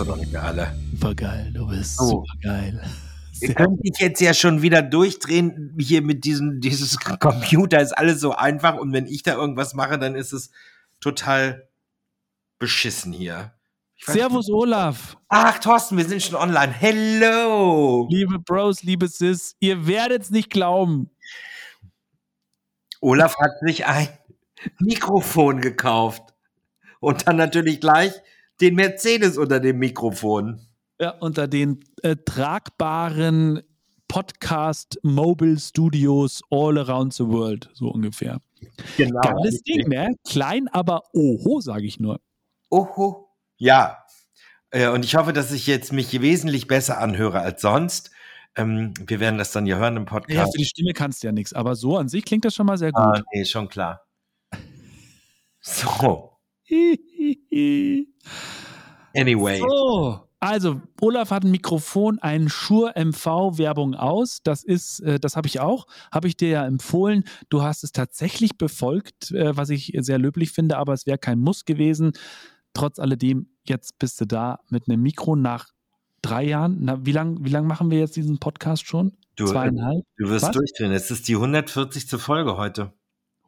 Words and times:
hast 0.00 0.06
du 0.08 0.12
doch 0.12 0.18
nicht 0.18 0.32
mehr 0.32 0.42
alle. 0.42 0.74
Super 0.92 1.14
geil, 1.14 1.50
du 1.52 1.66
bist 1.68 2.00
Oh. 2.00 2.24
super 2.24 2.34
geil. 2.42 2.82
Ihr 3.42 3.54
könnt 3.54 3.82
mich 3.82 3.98
jetzt 3.98 4.20
ja 4.20 4.32
schon 4.34 4.62
wieder 4.62 4.82
durchdrehen. 4.82 5.74
Hier 5.78 6.00
mit 6.02 6.24
diesem, 6.24 6.60
dieses 6.60 6.98
Computer 6.98 7.80
ist 7.80 7.92
alles 7.92 8.20
so 8.20 8.34
einfach. 8.34 8.76
Und 8.78 8.92
wenn 8.92 9.06
ich 9.06 9.22
da 9.22 9.34
irgendwas 9.34 9.74
mache, 9.74 9.98
dann 9.98 10.14
ist 10.14 10.32
es 10.32 10.50
total 11.00 11.68
beschissen 12.58 13.12
hier. 13.12 13.52
Servus 14.02 14.50
Olaf, 14.50 15.18
Ach, 15.28 15.58
Thorsten, 15.58 15.98
wir 15.98 16.06
sind 16.06 16.22
schon 16.22 16.34
online. 16.34 16.72
Hello! 16.72 18.08
liebe 18.10 18.38
Bros, 18.38 18.82
liebe 18.82 19.06
Sis, 19.08 19.56
ihr 19.60 19.86
werdet 19.86 20.22
es 20.22 20.30
nicht 20.30 20.48
glauben. 20.48 21.10
Olaf 23.02 23.36
hat 23.38 23.52
sich 23.60 23.84
ein 23.84 24.08
Mikrofon 24.78 25.60
gekauft. 25.60 26.22
Und 27.00 27.26
dann 27.26 27.36
natürlich 27.36 27.80
gleich 27.80 28.12
den 28.60 28.74
Mercedes 28.74 29.36
unter 29.38 29.60
dem 29.60 29.78
Mikrofon. 29.78 30.60
Ja, 31.00 31.10
unter 31.18 31.48
den 31.48 31.80
äh, 32.02 32.16
tragbaren 32.16 33.62
Podcast 34.08 34.98
Mobile 35.02 35.58
Studios 35.58 36.42
all 36.50 36.76
around 36.78 37.14
the 37.14 37.24
world, 37.26 37.70
so 37.72 37.88
ungefähr. 37.88 38.40
Genau. 38.96 39.20
Geiles 39.20 39.62
Ding, 39.62 39.88
ne? 39.88 40.14
Klein, 40.28 40.68
aber 40.68 41.02
oho, 41.14 41.60
sage 41.60 41.86
ich 41.86 42.00
nur. 42.00 42.20
Oho. 42.70 43.28
Ja. 43.56 44.04
Äh, 44.70 44.88
Und 44.88 45.04
ich 45.04 45.14
hoffe, 45.16 45.32
dass 45.32 45.52
ich 45.52 45.66
jetzt 45.66 45.92
mich 45.92 46.20
wesentlich 46.20 46.66
besser 46.66 46.98
anhöre 46.98 47.40
als 47.40 47.62
sonst. 47.62 48.10
Ähm, 48.56 48.92
wir 49.06 49.20
werden 49.20 49.38
das 49.38 49.52
dann 49.52 49.64
ja 49.66 49.76
hören 49.76 49.96
im 49.96 50.02
Ja, 50.04 50.08
Podcast. 50.10 50.52
für 50.52 50.58
die 50.58 50.64
Stimme 50.66 50.92
kannst 50.92 51.22
du 51.22 51.28
ja 51.28 51.32
nichts, 51.32 51.52
aber 51.52 51.76
so 51.76 51.96
an 51.96 52.08
sich 52.08 52.24
klingt 52.24 52.44
das 52.44 52.54
schon 52.54 52.66
mal 52.66 52.76
sehr 52.76 52.92
gut. 52.92 53.00
Ah, 53.02 53.22
nee, 53.32 53.44
schon 53.44 53.68
klar. 53.68 54.02
So. 55.62 56.38
Anyway. 59.14 59.58
So, 59.58 60.20
also 60.40 60.80
Olaf 61.00 61.30
hat 61.30 61.44
ein 61.44 61.50
Mikrofon, 61.50 62.18
ein 62.20 62.48
Shure 62.48 62.94
MV 62.96 63.58
Werbung 63.58 63.94
aus. 63.94 64.40
Das 64.42 64.64
ist, 64.64 65.00
äh, 65.00 65.20
das 65.20 65.36
habe 65.36 65.46
ich 65.46 65.60
auch, 65.60 65.86
habe 66.10 66.28
ich 66.28 66.36
dir 66.36 66.48
ja 66.48 66.66
empfohlen. 66.66 67.24
Du 67.50 67.62
hast 67.62 67.84
es 67.84 67.92
tatsächlich 67.92 68.56
befolgt, 68.56 69.32
äh, 69.32 69.54
was 69.56 69.68
ich 69.68 69.92
sehr 69.98 70.18
löblich 70.18 70.52
finde, 70.52 70.78
aber 70.78 70.94
es 70.94 71.06
wäre 71.06 71.18
kein 71.18 71.40
Muss 71.40 71.66
gewesen. 71.66 72.12
Trotz 72.72 72.98
alledem, 72.98 73.50
jetzt 73.64 73.98
bist 73.98 74.20
du 74.20 74.24
da 74.26 74.60
mit 74.70 74.88
einem 74.88 75.02
Mikro 75.02 75.36
nach 75.36 75.68
drei 76.22 76.44
Jahren. 76.44 76.78
Na, 76.80 77.04
wie 77.04 77.12
lange 77.12 77.44
wie 77.44 77.50
lang 77.50 77.66
machen 77.66 77.90
wir 77.90 77.98
jetzt 77.98 78.16
diesen 78.16 78.38
Podcast 78.38 78.86
schon? 78.86 79.12
Du, 79.36 79.46
Zweieinhalb? 79.46 80.04
du 80.16 80.28
wirst 80.28 80.46
Was? 80.46 80.52
durchdrehen. 80.52 80.92
Es 80.92 81.10
ist 81.10 81.28
die 81.28 81.34
140. 81.34 82.18
Folge 82.20 82.56
heute. 82.56 82.92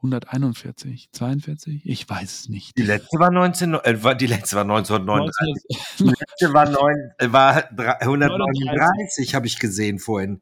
141? 0.02 1.10
42? 1.12 1.82
Ich 1.84 2.08
weiß 2.08 2.40
es 2.40 2.48
nicht. 2.48 2.76
Die 2.76 2.82
letzte 2.82 3.18
war 3.18 3.30
19, 3.30 3.74
äh, 3.74 4.16
die 4.16 4.26
letzte 4.26 4.56
war 4.56 4.62
1939. 4.62 5.62
Die 5.98 6.04
letzte 6.04 6.52
war, 6.52 6.68
neun, 6.68 7.12
äh, 7.18 7.32
war 7.32 7.62
drei- 7.74 8.00
139, 8.00 9.34
habe 9.34 9.46
ich 9.46 9.58
gesehen 9.60 9.98
vorhin. 10.00 10.40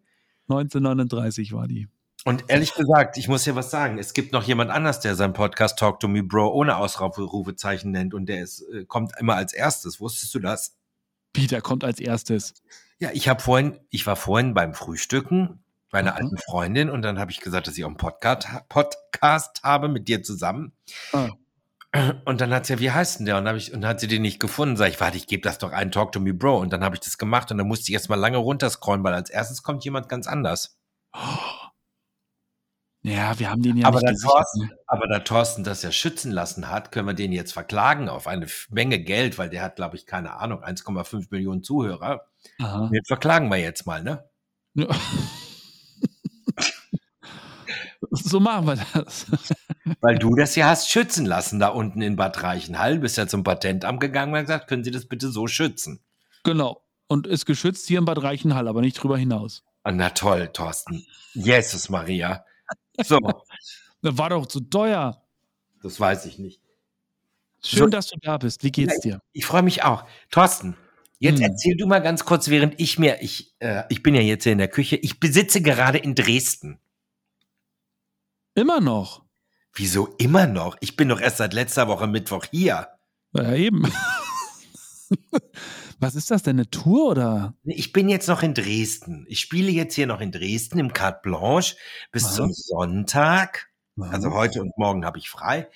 1939 0.48 1.52
war 1.52 1.68
die. 1.68 1.88
Und 2.24 2.44
ehrlich 2.48 2.74
gesagt, 2.74 3.16
ich 3.16 3.28
muss 3.28 3.46
ja 3.46 3.54
was 3.54 3.70
sagen. 3.70 3.98
Es 3.98 4.14
gibt 4.14 4.32
noch 4.32 4.44
jemand 4.44 4.70
anders, 4.70 5.00
der 5.00 5.14
seinen 5.14 5.32
Podcast 5.32 5.78
Talk 5.78 6.00
to 6.00 6.08
Me 6.08 6.22
Bro 6.22 6.52
ohne 6.52 6.76
Ausrufezeichen 6.76 7.90
nennt 7.90 8.14
und 8.14 8.26
der 8.26 8.42
ist, 8.42 8.62
äh, 8.72 8.84
kommt 8.86 9.12
immer 9.18 9.36
als 9.36 9.52
erstes. 9.52 10.00
Wusstest 10.00 10.34
du 10.34 10.38
das? 10.38 10.76
Peter 11.32 11.60
kommt 11.60 11.84
als 11.84 12.00
erstes. 12.00 12.54
Ja, 12.98 13.10
ich 13.12 13.28
habe 13.28 13.40
vorhin, 13.40 13.78
ich 13.90 14.06
war 14.06 14.16
vorhin 14.16 14.52
beim 14.54 14.74
Frühstücken 14.74 15.62
bei 15.90 15.98
einer 15.98 16.12
Mhm. 16.12 16.16
alten 16.16 16.38
Freundin 16.38 16.90
und 16.90 17.02
dann 17.02 17.18
habe 17.18 17.30
ich 17.30 17.40
gesagt, 17.40 17.66
dass 17.66 17.76
ich 17.76 17.84
auch 17.84 17.88
einen 17.88 17.96
Podcast, 17.96 18.48
Podcast 18.68 19.62
habe 19.62 19.88
mit 19.88 20.08
dir 20.08 20.22
zusammen. 20.22 20.72
Ah. 21.12 21.28
Und 22.24 22.40
dann 22.40 22.54
hat 22.54 22.66
sie, 22.66 22.78
wie 22.78 22.92
heißt 22.92 23.18
denn 23.18 23.26
der? 23.26 23.36
Und, 23.38 23.48
hab 23.48 23.56
ich, 23.56 23.74
und 23.74 23.84
hat 23.84 23.98
sie 23.98 24.06
den 24.06 24.22
nicht 24.22 24.38
gefunden. 24.38 24.76
Sag 24.76 24.90
ich, 24.90 25.00
warte, 25.00 25.16
ich 25.16 25.26
gebe 25.26 25.42
das 25.42 25.58
doch 25.58 25.72
ein 25.72 25.90
Talk 25.90 26.12
to 26.12 26.20
Me 26.20 26.32
Bro. 26.32 26.58
Und 26.58 26.72
dann 26.72 26.84
habe 26.84 26.94
ich 26.94 27.00
das 27.00 27.18
gemacht 27.18 27.50
und 27.50 27.58
dann 27.58 27.66
musste 27.66 27.90
ich 27.90 27.94
erst 27.94 28.08
mal 28.08 28.14
lange 28.14 28.36
runterscrollen, 28.36 29.02
weil 29.02 29.12
als 29.14 29.28
erstes 29.28 29.64
kommt 29.64 29.84
jemand 29.84 30.08
ganz 30.08 30.28
anders. 30.28 30.78
Ja, 33.02 33.38
wir 33.40 33.50
haben 33.50 33.62
den 33.62 33.76
ja 33.78 33.86
Aber 33.88 33.98
nicht 34.00 34.10
gesichert. 34.10 34.30
Thorsten, 34.36 34.60
ne? 34.60 34.78
aber 34.86 35.08
da 35.08 35.18
Thorsten 35.20 35.64
das 35.64 35.82
ja 35.82 35.90
schützen 35.90 36.30
lassen 36.30 36.68
hat, 36.68 36.92
können 36.92 37.08
wir 37.08 37.14
den 37.14 37.32
jetzt 37.32 37.52
verklagen 37.52 38.08
auf 38.08 38.26
eine 38.28 38.46
Menge 38.68 39.00
Geld, 39.00 39.38
weil 39.38 39.48
der 39.50 39.62
hat, 39.62 39.76
glaube 39.76 39.96
ich, 39.96 40.06
keine 40.06 40.34
Ahnung, 40.34 40.62
1,5 40.62 41.28
Millionen 41.30 41.62
Zuhörer. 41.64 42.26
Aha. 42.60 42.88
Den 42.92 43.04
verklagen 43.04 43.48
wir 43.50 43.56
jetzt 43.56 43.86
mal, 43.86 44.02
ne? 44.04 44.28
Ja. 44.74 44.86
so 48.10 48.40
machen 48.40 48.66
wir 48.66 48.76
das. 48.94 49.26
Weil 50.00 50.18
du 50.18 50.34
das 50.34 50.56
ja 50.56 50.68
hast 50.68 50.90
schützen 50.90 51.26
lassen 51.26 51.58
da 51.60 51.68
unten 51.68 52.02
in 52.02 52.16
Bad 52.16 52.42
Reichenhall. 52.42 52.98
Bist 52.98 53.16
ja 53.16 53.26
zum 53.26 53.44
Patentamt 53.44 54.00
gegangen 54.00 54.32
und 54.32 54.38
hast 54.38 54.46
gesagt, 54.46 54.68
können 54.68 54.84
Sie 54.84 54.90
das 54.90 55.06
bitte 55.06 55.30
so 55.30 55.46
schützen? 55.46 56.00
Genau. 56.44 56.82
Und 57.08 57.26
ist 57.26 57.44
geschützt 57.46 57.86
hier 57.88 57.98
in 57.98 58.04
Bad 58.04 58.22
Reichenhall, 58.22 58.68
aber 58.68 58.80
nicht 58.80 58.94
drüber 59.02 59.18
hinaus. 59.18 59.62
Ah, 59.82 59.92
Na 59.92 60.10
toll, 60.10 60.48
Thorsten. 60.52 61.04
Jesus 61.34 61.88
Maria. 61.88 62.44
So, 63.02 63.18
Das 64.02 64.16
war 64.16 64.30
doch 64.30 64.46
zu 64.46 64.60
teuer. 64.60 65.22
das 65.82 65.98
weiß 66.00 66.24
ich 66.26 66.38
nicht. 66.38 66.60
Schön, 67.62 67.78
So- 67.80 67.86
dass 67.88 68.06
du 68.08 68.16
da 68.22 68.38
bist. 68.38 68.62
Wie 68.64 68.70
geht's 68.72 69.00
dir? 69.00 69.20
Ich 69.32 69.44
freue 69.44 69.62
mich 69.62 69.82
auch. 69.82 70.04
Thorsten, 70.30 70.76
jetzt 71.18 71.38
Hm. 71.42 71.50
erzähl 71.50 71.76
du 71.76 71.86
mal 71.86 71.98
ganz 72.00 72.24
kurz, 72.24 72.48
während 72.48 72.80
ich 72.80 72.98
mir, 72.98 73.20
ich, 73.22 73.54
äh, 73.58 73.82
ich 73.90 74.02
bin 74.02 74.14
ja 74.14 74.22
jetzt 74.22 74.44
hier 74.44 74.52
in 74.52 74.58
der 74.58 74.68
Küche, 74.68 74.96
ich 74.96 75.20
besitze 75.20 75.60
gerade 75.60 75.98
in 75.98 76.14
Dresden. 76.14 76.78
Immer 78.60 78.80
noch. 78.82 79.24
Wieso 79.72 80.08
immer 80.18 80.46
noch? 80.46 80.76
Ich 80.80 80.94
bin 80.94 81.08
doch 81.08 81.18
erst 81.18 81.38
seit 81.38 81.54
letzter 81.54 81.88
Woche 81.88 82.06
Mittwoch 82.06 82.44
hier. 82.50 82.88
Ja, 83.32 83.54
eben. 83.54 83.90
Was 85.98 86.14
ist 86.14 86.30
das 86.30 86.42
denn, 86.42 86.56
eine 86.56 86.68
Tour 86.68 87.12
oder? 87.12 87.54
Ich 87.64 87.94
bin 87.94 88.10
jetzt 88.10 88.28
noch 88.28 88.42
in 88.42 88.52
Dresden. 88.52 89.24
Ich 89.30 89.40
spiele 89.40 89.70
jetzt 89.70 89.94
hier 89.94 90.06
noch 90.06 90.20
in 90.20 90.30
Dresden 90.30 90.78
im 90.78 90.92
Carte 90.92 91.20
Blanche 91.22 91.76
bis 92.12 92.26
Aha. 92.26 92.32
zum 92.32 92.52
Sonntag. 92.52 93.70
Also 93.98 94.32
heute 94.32 94.60
und 94.60 94.76
morgen 94.76 95.06
habe 95.06 95.16
ich 95.16 95.30
frei. 95.30 95.70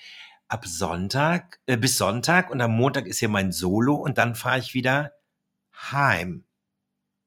Ab 0.47 0.67
Sonntag, 0.67 1.59
äh, 1.65 1.77
bis 1.77 1.97
Sonntag 1.97 2.51
und 2.51 2.61
am 2.61 2.77
Montag 2.77 3.07
ist 3.07 3.17
hier 3.17 3.29
mein 3.29 3.51
Solo 3.51 3.95
und 3.95 4.19
dann 4.19 4.35
fahre 4.35 4.59
ich 4.59 4.75
wieder 4.75 5.11
heim. 5.73 6.43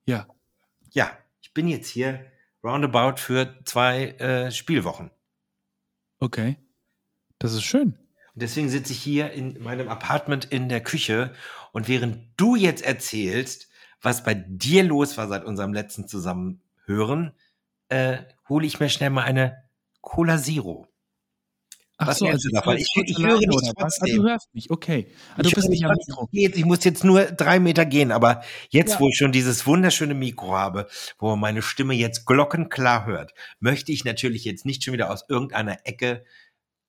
Ja. 0.06 0.28
Ja, 0.92 1.18
ich 1.41 1.52
bin 1.52 1.66
jetzt 1.66 1.88
hier 1.88 2.26
roundabout 2.62 3.16
für 3.16 3.58
zwei 3.64 4.10
äh, 4.20 4.52
Spielwochen. 4.52 5.10
Okay. 6.20 6.56
Das 7.38 7.52
ist 7.52 7.64
schön. 7.64 7.98
Und 8.34 8.42
deswegen 8.42 8.68
sitze 8.68 8.92
ich 8.92 9.00
hier 9.00 9.32
in 9.32 9.62
meinem 9.62 9.88
Apartment 9.88 10.44
in 10.44 10.68
der 10.68 10.82
Küche 10.82 11.32
und 11.72 11.88
während 11.88 12.28
du 12.36 12.56
jetzt 12.56 12.84
erzählst, 12.84 13.68
was 14.00 14.22
bei 14.22 14.34
dir 14.34 14.84
los 14.84 15.16
war 15.16 15.28
seit 15.28 15.44
unserem 15.44 15.72
letzten 15.72 16.06
Zusammenhören, 16.06 17.32
äh, 17.88 18.18
hole 18.48 18.66
ich 18.66 18.80
mir 18.80 18.88
schnell 18.88 19.10
mal 19.10 19.24
eine 19.24 19.64
Cola 20.00 20.38
Zero. 20.38 20.88
Ach 22.00 22.06
Was 22.06 22.19
so, 22.19 22.26
also 22.26 22.48
davon? 22.53 22.76
Ich- 22.76 22.86
ich 22.94 23.16
alleine 23.16 23.41
höre 23.41 23.48
was? 23.48 23.69
Ah, 23.70 23.72
trotzdem. 23.76 24.16
du 24.22 24.22
hörst 24.28 24.54
mich, 24.54 24.70
okay. 24.70 25.12
Du 25.36 25.48
Ich 25.48 25.54
bist 25.54 25.69
nicht 25.69 25.84
am 25.84 25.91
Mikro. 25.97 26.28
Jetzt, 26.31 26.56
ich 26.56 26.64
muss 26.64 26.84
jetzt 26.84 27.03
nur 27.03 27.25
drei 27.25 27.59
Meter 27.59 27.84
gehen, 27.84 28.12
aber 28.12 28.42
jetzt, 28.70 28.92
Ja. 28.94 29.00
wo 29.00 29.09
ich 29.09 29.16
schon 29.16 29.32
dieses 29.32 29.66
wunderschöne 29.66 30.14
Mikro 30.14 30.56
habe, 30.56 30.88
wo 31.19 31.31
man 31.31 31.41
meine 31.41 31.60
Stimme 31.62 31.94
jetzt 31.94 32.25
glockenklar 32.25 33.04
hört, 33.06 33.34
möchte 33.59 33.91
ich 33.91 34.04
natürlich 34.04 34.44
jetzt 34.44 34.64
nicht 34.64 34.84
schon 34.84 34.94
wieder 34.94 35.10
aus 35.10 35.25
irgendeiner 35.28 35.78
Ecke 35.86 36.25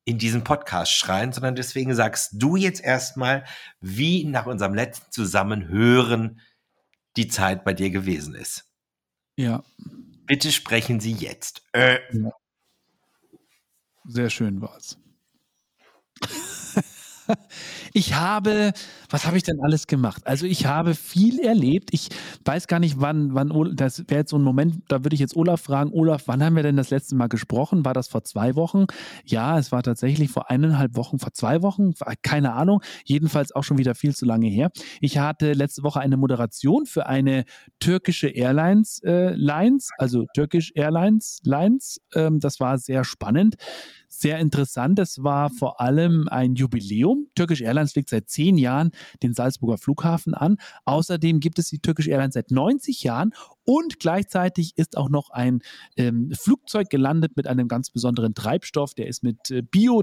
in 0.04 0.16
diesen 0.18 0.44
Podcast 0.44 0.92
schreien, 0.92 1.32
sondern 1.32 1.56
deswegen 1.56 1.92
sagst 1.94 2.30
du 2.34 2.54
jetzt 2.56 2.82
erstmal, 2.82 3.44
wie 3.80 4.24
nach 4.24 4.46
unserem 4.46 4.74
letzten 4.74 5.10
Zusammenhören 5.10 6.40
die 7.16 7.26
Zeit 7.28 7.64
bei 7.64 7.74
dir 7.74 7.90
gewesen 7.90 8.34
ist. 8.36 8.64
Ja, 9.36 9.64
Bitte 10.26 10.52
sprechen 10.52 11.00
Sie 11.00 11.12
jetzt. 11.12 11.62
Äh, 11.72 11.98
sehr 14.10 14.30
schön 14.30 14.60
war's. 14.60 14.98
Ich 17.92 18.14
habe, 18.14 18.72
was 19.08 19.26
habe 19.26 19.36
ich 19.36 19.42
denn 19.42 19.60
alles 19.62 19.86
gemacht? 19.86 20.22
Also 20.26 20.46
ich 20.46 20.66
habe 20.66 20.94
viel 20.94 21.40
erlebt. 21.40 21.90
Ich 21.92 22.08
weiß 22.44 22.66
gar 22.66 22.78
nicht, 22.80 23.00
wann, 23.00 23.34
wann, 23.34 23.76
das 23.76 24.00
wäre 24.08 24.20
jetzt 24.20 24.30
so 24.30 24.38
ein 24.38 24.42
Moment, 24.42 24.82
da 24.88 25.04
würde 25.04 25.14
ich 25.14 25.20
jetzt 25.20 25.36
Olaf 25.36 25.60
fragen, 25.60 25.90
Olaf, 25.92 26.24
wann 26.26 26.42
haben 26.42 26.56
wir 26.56 26.62
denn 26.62 26.76
das 26.76 26.90
letzte 26.90 27.16
Mal 27.16 27.28
gesprochen? 27.28 27.84
War 27.84 27.94
das 27.94 28.08
vor 28.08 28.24
zwei 28.24 28.54
Wochen? 28.56 28.86
Ja, 29.24 29.58
es 29.58 29.72
war 29.72 29.82
tatsächlich 29.82 30.30
vor 30.30 30.50
eineinhalb 30.50 30.96
Wochen, 30.96 31.18
vor 31.18 31.32
zwei 31.32 31.62
Wochen, 31.62 31.92
War- 32.00 32.14
keine 32.22 32.52
Ahnung. 32.54 32.80
Jedenfalls 33.04 33.52
auch 33.52 33.64
schon 33.64 33.78
wieder 33.78 33.94
viel 33.94 34.14
zu 34.14 34.24
lange 34.24 34.48
her. 34.48 34.70
Ich 35.00 35.18
hatte 35.18 35.52
letzte 35.52 35.82
Woche 35.82 36.00
eine 36.00 36.16
Moderation 36.16 36.86
für 36.86 37.06
eine 37.06 37.44
türkische 37.80 38.28
Airlines 38.28 39.02
äh, 39.04 39.34
Lines, 39.34 39.90
also 39.98 40.26
Turkish 40.34 40.72
Airlines 40.74 41.40
Lines. 41.44 42.00
Ähm, 42.14 42.40
das 42.40 42.60
war 42.60 42.78
sehr 42.78 43.04
spannend 43.04 43.56
sehr 44.20 44.38
interessant. 44.38 44.98
Es 44.98 45.22
war 45.22 45.50
vor 45.50 45.80
allem 45.80 46.28
ein 46.28 46.54
Jubiläum. 46.54 47.28
Turkish 47.34 47.60
Airlines 47.62 47.92
fliegt 47.92 48.10
seit 48.10 48.28
zehn 48.28 48.58
Jahren 48.58 48.90
den 49.22 49.34
Salzburger 49.34 49.78
Flughafen 49.78 50.34
an. 50.34 50.56
Außerdem 50.84 51.40
gibt 51.40 51.58
es 51.58 51.68
die 51.68 51.78
Turkish 51.78 52.08
Airlines 52.08 52.34
seit 52.34 52.50
90 52.50 53.02
Jahren 53.02 53.32
und 53.64 53.98
gleichzeitig 53.98 54.72
ist 54.76 54.96
auch 54.96 55.08
noch 55.08 55.30
ein 55.30 55.60
ähm, 55.96 56.32
Flugzeug 56.34 56.90
gelandet 56.90 57.36
mit 57.36 57.46
einem 57.46 57.68
ganz 57.68 57.90
besonderen 57.90 58.34
Treibstoff. 58.34 58.94
Der 58.94 59.06
ist 59.06 59.22
mit 59.22 59.50
äh, 59.50 59.62
Bio 59.62 60.02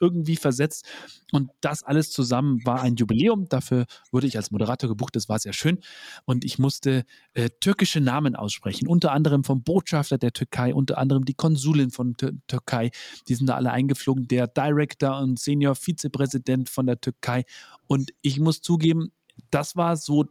irgendwie 0.00 0.36
versetzt. 0.36 0.86
Und 1.32 1.50
das 1.60 1.82
alles 1.82 2.10
zusammen 2.10 2.64
war 2.64 2.80
ein 2.80 2.96
Jubiläum. 2.96 3.48
Dafür 3.48 3.86
wurde 4.10 4.26
ich 4.26 4.36
als 4.36 4.50
Moderator 4.50 4.88
gebucht. 4.88 5.16
Das 5.16 5.28
war 5.28 5.38
sehr 5.38 5.52
schön. 5.52 5.78
Und 6.24 6.44
ich 6.44 6.58
musste 6.58 7.04
äh, 7.34 7.50
türkische 7.60 8.00
Namen 8.00 8.36
aussprechen, 8.36 8.88
unter 8.88 9.12
anderem 9.12 9.44
vom 9.44 9.62
Botschafter 9.62 10.18
der 10.18 10.32
Türkei, 10.32 10.74
unter 10.74 10.98
anderem 10.98 11.24
die 11.24 11.34
Konsulin 11.34 11.90
von 11.90 12.16
Tür 12.16 12.32
Türkei. 12.46 12.90
Die 13.28 13.34
sind 13.34 13.46
da 13.48 13.54
alle 13.54 13.70
eingeflogen, 13.70 14.28
der 14.28 14.46
Director 14.46 15.18
und 15.18 15.38
Senior 15.38 15.74
Vizepräsident 15.74 16.68
von 16.68 16.86
der 16.86 17.00
Türkei. 17.00 17.44
Und 17.86 18.12
ich 18.22 18.38
muss 18.38 18.60
zugeben, 18.60 19.12
das 19.50 19.76
war 19.76 19.96
so 19.96 20.24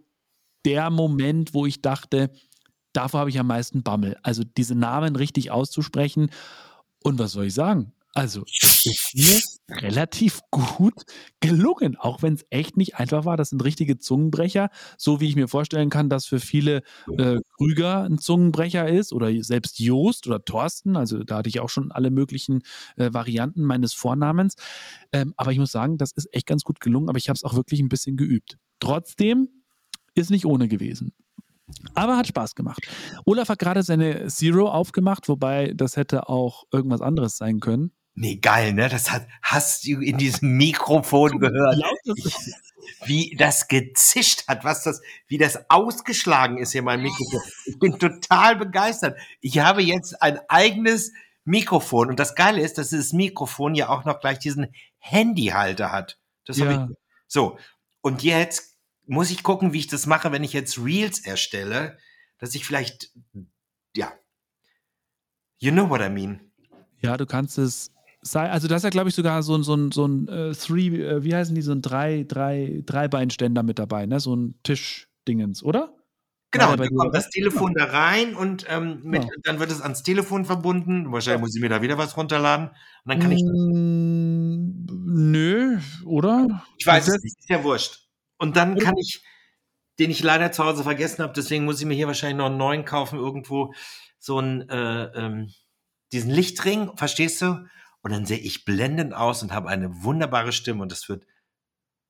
der 0.66 0.90
Moment, 0.90 1.54
wo 1.54 1.66
ich 1.66 1.82
dachte, 1.82 2.32
davor 2.94 3.22
habe 3.22 3.30
ich 3.30 3.40
am 3.40 3.48
meisten 3.48 3.84
Bammel. 3.84 4.18
Also 4.24 4.44
diese 4.44 4.76
Namen 4.76 5.16
richtig 5.16 5.52
auszusprechen. 5.52 6.30
Und 7.04 7.20
was 7.20 7.34
soll 7.34 7.46
ich 7.46 7.54
sagen? 7.54 7.94
Also, 8.16 8.44
es 8.46 8.86
ist 8.86 9.60
mir 9.68 9.82
relativ 9.82 10.40
gut 10.50 11.04
gelungen, 11.42 11.98
auch 11.98 12.22
wenn 12.22 12.36
es 12.36 12.46
echt 12.50 12.78
nicht 12.78 12.96
einfach 12.96 13.26
war. 13.26 13.36
Das 13.36 13.50
sind 13.50 13.62
richtige 13.62 13.98
Zungenbrecher, 13.98 14.70
so 14.98 15.20
wie 15.20 15.28
ich 15.28 15.36
mir 15.36 15.50
vorstellen 15.50 15.90
kann, 15.90 16.10
dass 16.10 16.26
für 16.26 16.40
viele 16.40 16.82
äh, 17.18 17.40
Krüger 17.58 18.04
ein 18.04 18.18
Zungenbrecher 18.18 18.88
ist 18.88 19.12
oder 19.12 19.32
selbst 19.44 19.80
Joost 19.80 20.28
oder 20.28 20.46
Thorsten. 20.46 20.96
Also, 20.96 21.26
da 21.26 21.40
hatte 21.40 21.50
ich 21.50 21.60
auch 21.60 21.68
schon 21.68 21.92
alle 21.92 22.10
möglichen 22.10 22.64
äh, 22.96 23.12
Varianten 23.12 23.64
meines 23.64 23.94
Vornamens. 23.94 24.56
Ähm, 25.12 25.34
aber 25.36 25.52
ich 25.52 25.60
muss 25.60 25.72
sagen, 25.72 25.98
das 25.98 26.14
ist 26.14 26.34
echt 26.34 26.48
ganz 26.48 26.64
gut 26.64 26.80
gelungen, 26.80 27.10
aber 27.10 27.18
ich 27.18 27.28
habe 27.28 27.36
es 27.36 27.44
auch 27.44 27.54
wirklich 27.54 27.82
ein 27.82 27.90
bisschen 27.90 28.16
geübt. 28.16 28.58
Trotzdem 28.80 29.50
ist 30.14 30.32
nicht 30.32 30.46
ohne 30.46 30.70
gewesen. 30.70 31.12
Aber 31.96 32.16
hat 32.16 32.28
Spaß 32.28 32.56
gemacht. 32.56 32.88
Olaf 33.26 33.50
hat 33.50 33.60
gerade 33.60 33.84
seine 33.84 34.28
Zero 34.28 34.70
aufgemacht, 34.70 35.28
wobei 35.28 35.74
das 35.76 35.98
hätte 35.98 36.30
auch 36.30 36.64
irgendwas 36.72 37.02
anderes 37.02 37.36
sein 37.36 37.60
können. 37.60 37.92
Nee, 38.18 38.38
geil, 38.38 38.74
ne? 38.74 38.88
Das 38.88 39.12
hat, 39.12 39.28
hast 39.42 39.86
du 39.86 40.00
in 40.00 40.18
diesem 40.18 40.56
Mikrofon 40.56 41.38
gehört, 41.38 41.84
wie 43.06 43.36
das 43.38 43.68
gezischt 43.68 44.48
hat, 44.48 44.64
was 44.64 44.84
das, 44.84 45.02
wie 45.28 45.38
das 45.38 45.70
ausgeschlagen 45.70 46.58
ist 46.58 46.72
hier 46.72 46.82
mein 46.82 47.02
Mikrofon. 47.02 47.42
Ich 47.66 47.78
bin 47.78 48.00
total 48.00 48.56
begeistert. 48.56 49.20
Ich 49.42 49.60
habe 49.60 49.84
jetzt 49.84 50.22
ein 50.22 50.40
eigenes 50.48 51.12
Mikrofon 51.44 52.10
und 52.10 52.18
das 52.18 52.36
Geile 52.36 52.62
ist, 52.62 52.78
dass 52.78 52.90
dieses 52.90 53.12
Mikrofon 53.12 53.76
ja 53.76 53.90
auch 53.90 54.06
noch 54.06 54.22
gleich 54.22 54.40
diesen 54.40 54.74
Handyhalter 54.98 55.92
hat. 55.92 56.18
Das 56.46 56.58
ja. 56.58 56.68
habe 56.68 56.92
ich. 56.92 56.98
So. 57.28 57.60
Und 58.00 58.24
jetzt 58.24 58.78
muss 59.06 59.30
ich 59.30 59.44
gucken, 59.44 59.74
wie 59.74 59.80
ich 59.80 59.88
das 59.88 60.06
mache, 60.06 60.32
wenn 60.32 60.44
ich 60.44 60.54
jetzt 60.54 60.78
Reels 60.78 61.20
erstelle, 61.20 61.98
dass 62.38 62.56
ich 62.56 62.66
vielleicht, 62.66 63.12
ja, 63.94 64.14
you 65.58 65.72
know 65.72 65.90
what 65.90 66.02
I 66.02 66.10
mean. 66.10 66.52
Ja, 67.02 67.18
du 67.18 67.26
kannst 67.26 67.58
es 67.58 67.92
also 68.34 68.68
das 68.68 68.78
ist 68.78 68.84
ja, 68.84 68.90
glaube 68.90 69.10
ich, 69.10 69.16
sogar 69.16 69.44
so 69.44 69.56
ein, 69.56 69.64
so 69.64 69.76
ein, 69.76 69.92
so 69.92 70.08
ein 70.08 70.28
äh, 70.28 70.54
Three, 70.54 70.88
äh, 70.88 71.24
wie 71.24 71.36
heißen 71.36 71.54
die, 71.54 71.62
so 71.62 71.72
ein 71.72 71.82
drei, 71.82 72.26
drei, 72.28 72.82
Dreibeinständer 72.86 73.64
mit 73.64 73.78
dabei, 73.78 74.06
ne? 74.06 74.20
So 74.20 74.36
ein 74.36 74.56
Tischdingens, 74.64 75.64
oder? 75.64 75.94
Genau, 76.52 76.76
dann 76.76 76.96
kommt 76.96 77.14
das 77.14 77.30
Telefon 77.30 77.74
da 77.74 77.86
rein 77.86 78.36
und 78.36 78.66
ähm, 78.70 79.02
mit, 79.04 79.24
ja. 79.24 79.30
dann 79.44 79.60
wird 79.60 79.72
es 79.72 79.82
ans 79.82 80.04
Telefon 80.04 80.46
verbunden. 80.46 81.12
Wahrscheinlich 81.12 81.42
muss 81.42 81.56
ich 81.56 81.62
mir 81.62 81.70
da 81.70 81.82
wieder 81.82 81.98
was 81.98 82.16
runterladen. 82.16 82.70
Und 82.70 82.76
dann 83.06 83.20
kann 83.20 83.32
ich. 83.32 83.44
Mm, 83.44 84.86
nö, 85.32 85.80
oder? 86.06 86.64
Ich 86.78 86.88
weiß 86.88 87.08
es 87.08 87.24
nicht, 87.24 87.38
ist 87.38 87.50
ja 87.50 87.64
wurscht. 87.64 88.08
Und 88.38 88.56
dann 88.56 88.78
kann 88.78 88.96
ich, 88.98 89.22
den 90.00 90.12
ich 90.12 90.24
leider 90.24 90.52
zu 90.52 90.64
Hause 90.64 90.84
vergessen 90.84 91.24
habe, 91.24 91.34
deswegen 91.36 91.66
muss 91.66 91.80
ich 91.80 91.86
mir 91.86 91.94
hier 91.94 92.08
wahrscheinlich 92.08 92.38
noch 92.38 92.48
einen 92.48 92.58
neuen 92.58 92.86
kaufen, 92.86 93.20
irgendwo 93.20 93.74
so 94.18 94.38
einen, 94.38 94.68
äh, 94.70 95.04
ähm, 95.14 95.50
diesen 96.12 96.32
Lichtring, 96.32 96.96
verstehst 96.96 97.42
du? 97.42 97.66
Und 98.06 98.12
dann 98.12 98.28
sehe 98.28 98.38
ich 98.38 98.66
blendend 98.66 99.16
aus 99.16 99.42
und 99.42 99.52
habe 99.52 99.68
eine 99.68 100.04
wunderbare 100.04 100.52
Stimme 100.52 100.84
und 100.84 100.92
es 100.92 101.10
wird, 101.10 101.26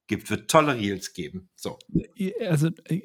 gibt, 0.07 0.30
wird 0.30 0.51
tolle 0.51 0.75
Reels 0.75 1.13
geben. 1.13 1.47
So. 1.56 1.80
Also 2.50 2.68
äh, 2.89 3.01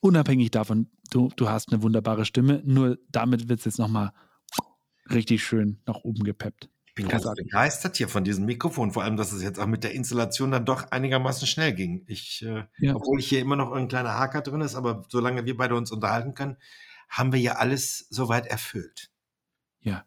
unabhängig 0.00 0.50
davon, 0.50 0.90
du, 1.12 1.28
du 1.36 1.48
hast 1.48 1.72
eine 1.72 1.82
wunderbare 1.82 2.24
Stimme, 2.24 2.62
nur 2.64 2.98
damit 3.12 3.48
wird 3.48 3.60
es 3.60 3.66
jetzt 3.66 3.78
nochmal 3.78 4.10
richtig 5.08 5.44
schön 5.44 5.80
nach 5.86 5.98
oben 6.02 6.24
gepeppt. 6.24 6.68
Ich 6.86 6.94
bin 6.94 7.06
ganz 7.06 7.22
begeistert 7.32 7.96
hier 7.96 8.08
von 8.08 8.24
diesem 8.24 8.44
Mikrofon, 8.44 8.90
vor 8.90 9.04
allem, 9.04 9.16
dass 9.16 9.30
es 9.30 9.44
jetzt 9.44 9.60
auch 9.60 9.68
mit 9.68 9.84
der 9.84 9.94
Installation 9.94 10.50
dann 10.50 10.64
doch 10.64 10.90
einigermaßen 10.90 11.46
schnell 11.46 11.74
ging. 11.74 12.02
Ich, 12.08 12.44
äh, 12.44 12.64
ja. 12.78 12.96
obwohl 12.96 13.20
ich 13.20 13.28
hier 13.28 13.38
immer 13.38 13.54
noch 13.54 13.70
ein 13.70 13.86
kleiner 13.86 14.14
Haker 14.14 14.42
drin 14.42 14.62
ist, 14.62 14.74
aber 14.74 15.04
solange 15.10 15.44
wir 15.44 15.56
beide 15.56 15.76
uns 15.76 15.92
unterhalten 15.92 16.34
können, 16.34 16.56
haben 17.08 17.32
wir 17.32 17.38
ja 17.38 17.52
alles 17.52 18.08
soweit 18.10 18.48
erfüllt. 18.48 19.12
Ja 19.78 20.04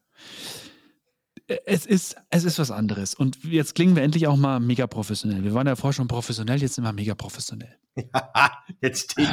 es 1.65 1.85
ist, 1.85 2.15
es 2.29 2.43
ist 2.43 2.59
was 2.59 2.71
anderes. 2.71 3.15
Und 3.15 3.43
jetzt 3.43 3.75
klingen 3.75 3.95
wir 3.95 4.03
endlich 4.03 4.27
auch 4.27 4.37
mal 4.37 4.59
mega 4.59 4.87
professionell. 4.87 5.43
Wir 5.43 5.53
waren 5.53 5.67
ja 5.67 5.75
vorher 5.75 5.93
schon 5.93 6.07
professionell, 6.07 6.61
jetzt 6.61 6.75
sind 6.75 6.83
wir 6.83 6.93
mega 6.93 7.15
professionell. 7.15 7.75
Ja, 8.13 8.51
jetzt 8.81 9.11
steht, 9.11 9.29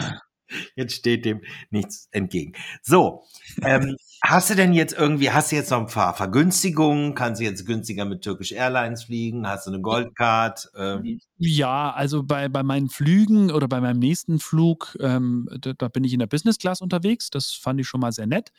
jetzt 0.75 0.95
steht 0.95 1.25
dem 1.25 1.41
nichts 1.71 2.09
entgegen. 2.11 2.55
So, 2.83 3.23
ähm, 3.63 3.97
hast 4.25 4.51
du 4.51 4.55
denn 4.55 4.73
jetzt 4.73 4.93
irgendwie, 4.93 5.31
hast 5.31 5.53
du 5.53 5.57
jetzt 5.57 5.71
noch 5.71 5.79
ein 5.79 5.87
paar 5.87 6.15
Vergünstigungen? 6.15 7.15
Kannst 7.15 7.41
du 7.41 7.45
jetzt 7.45 7.65
günstiger 7.65 8.05
mit 8.05 8.25
Turkish 8.25 8.51
Airlines 8.51 9.05
fliegen? 9.05 9.47
Hast 9.47 9.67
du 9.67 9.71
eine 9.71 9.81
Goldcard? 9.81 10.69
Ähm? 10.77 11.21
Ja, 11.37 11.93
also 11.93 12.25
bei, 12.25 12.49
bei 12.49 12.65
meinen 12.65 12.89
Flügen 12.89 13.53
oder 13.53 13.69
bei 13.69 13.81
meinem 13.81 14.01
nächsten 14.01 14.41
Flug, 14.41 14.97
ähm, 15.01 15.49
da, 15.61 15.75
da, 15.75 15.89
bin 15.89 16.03
ich 16.03 16.13
in 16.13 16.19
der 16.19 16.27
Business 16.27 16.59
Class 16.59 16.81
unterwegs. 16.81 17.31
Das 17.31 17.53
fand 17.53 17.81
ich 17.81 17.87
schon 17.87 18.01
mal 18.01 18.11
sehr 18.11 18.27
nett. 18.27 18.53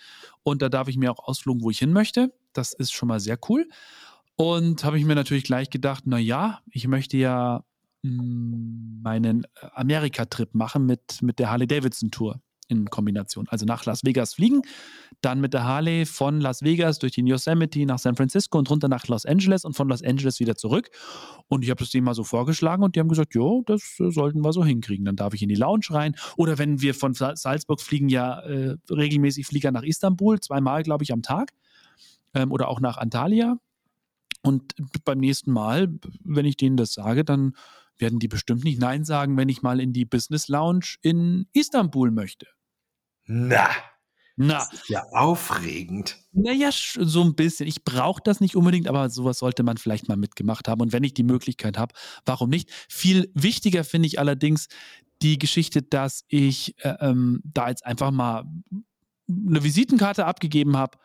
Und 0.44 0.62
da 0.62 0.69
darf 0.69 0.88
ich 0.88 0.98
mir 0.98 1.12
auch 1.12 1.27
ausflugen, 1.27 1.63
wo 1.63 1.69
ich 1.69 1.80
hin 1.80 1.92
möchte. 1.92 2.31
Das 2.57 2.74
ist 2.74 2.92
schon 2.92 3.07
mal 3.07 3.19
sehr 3.19 3.38
cool. 3.50 3.68
Und 4.36 4.83
habe 4.83 5.00
ich 5.00 5.06
mir 5.06 5.15
natürlich 5.15 5.44
gleich 5.44 5.69
gedacht, 5.69 6.04
na 6.06 6.18
ja, 6.19 6.59
ich 6.69 6.88
möchte 6.88 7.18
ja 7.18 7.63
hm, 8.04 9.01
meinen 9.04 9.48
Amerika-Trip 9.74 10.54
machen 10.54 10.86
mit, 10.86 11.21
mit 11.21 11.39
der 11.39 11.50
Harley-Davidson-Tour 11.50 12.39
in 12.68 12.89
Kombination. 12.89 13.48
Also 13.50 13.65
nach 13.65 13.86
Las 13.86 14.04
Vegas 14.04 14.36
fliegen, 14.36 14.62
dann 15.21 15.39
mit 15.39 15.54
der 15.54 15.63
Harley 15.63 16.06
von 16.06 16.42
Las 16.42 16.62
Vegas 16.62 17.00
durch 17.00 17.13
die 17.13 17.21
Yosemite 17.21 17.86
nach 17.86 18.00
San 18.00 18.15
Francisco 18.15 18.57
und 18.57 18.69
runter 18.69 18.88
nach 18.88 19.07
Los 19.07 19.25
Angeles 19.25 19.65
und 19.65 19.75
von 19.75 19.88
Los 19.88 20.04
Angeles 20.04 20.39
wieder 20.39 20.56
zurück. 20.56 20.89
Und 21.48 21.63
ich 21.63 21.69
habe 21.69 21.80
das 21.80 21.89
denen 21.89 22.06
mal 22.06 22.13
so 22.13 22.24
vorgeschlagen 22.24 22.83
und 22.83 22.95
die 22.95 23.00
haben 23.00 23.09
gesagt, 23.09 23.33
jo, 23.33 23.63
das 23.65 24.00
äh, 24.00 24.12
sollten 24.12 24.42
wir 24.42 24.54
so 24.54 24.63
hinkriegen. 24.65 25.06
Dann 25.06 25.15
darf 25.15 25.33
ich 25.33 25.42
in 25.42 25.50
die 25.50 25.56
Lounge 25.56 25.88
rein. 25.92 26.15
Oder 26.36 26.57
wenn 26.57 26.81
wir 26.81 26.94
von 26.94 27.13
Salzburg 27.13 27.81
fliegen, 27.81 28.09
ja 28.09 28.39
äh, 28.42 28.75
regelmäßig 28.89 29.47
Flieger 29.47 29.71
nach 29.71 29.83
Istanbul, 29.83 30.40
zweimal, 30.40 30.83
glaube 30.83 31.04
ich, 31.04 31.14
am 31.14 31.21
Tag. 31.21 31.54
Ähm, 32.37 32.51
oder 32.51 32.67
auch 32.67 32.79
nach 32.79 32.97
Antalya. 32.97 33.57
Und 34.44 34.75
beim 35.03 35.17
nächsten 35.17 35.51
Mal, 35.51 35.89
wenn 36.23 36.45
ich 36.45 36.57
denen 36.57 36.77
das 36.77 36.94
sage, 36.94 37.25
dann 37.25 37.56
werden 37.97 38.19
die 38.19 38.27
bestimmt 38.27 38.63
nicht 38.63 38.79
Nein 38.79 39.03
sagen, 39.03 39.35
wenn 39.37 39.49
ich 39.49 39.63
mal 39.63 39.79
in 39.79 39.91
die 39.91 40.06
Business 40.06 40.47
Lounge 40.47 40.95
in 41.01 41.47
Istanbul 41.53 42.11
möchte. 42.11 42.45
Na. 43.25 43.69
Na. 44.35 44.59
Das 44.59 44.73
ist 44.73 44.89
ja 44.89 45.03
aufregend. 45.13 46.19
Naja, 46.31 46.69
so 46.71 47.23
ein 47.23 47.33
bisschen. 47.33 47.67
Ich 47.67 47.83
brauche 47.83 48.21
das 48.23 48.39
nicht 48.39 48.56
unbedingt, 48.56 48.87
aber 48.87 49.09
sowas 49.09 49.39
sollte 49.39 49.63
man 49.63 49.77
vielleicht 49.77 50.07
mal 50.07 50.15
mitgemacht 50.15 50.67
haben. 50.67 50.81
Und 50.81 50.94
wenn 50.94 51.03
ich 51.03 51.15
die 51.15 51.23
Möglichkeit 51.23 51.79
habe, 51.79 51.95
warum 52.23 52.51
nicht? 52.51 52.69
Viel 52.87 53.31
wichtiger 53.33 53.83
finde 53.83 54.06
ich 54.06 54.19
allerdings 54.19 54.67
die 55.23 55.39
Geschichte, 55.39 55.81
dass 55.81 56.23
ich 56.27 56.75
äh, 56.85 56.95
ähm, 56.99 57.41
da 57.44 57.69
jetzt 57.69 57.83
einfach 57.83 58.11
mal 58.11 58.44
eine 59.27 59.63
Visitenkarte 59.63 60.27
abgegeben 60.27 60.77
habe 60.77 60.99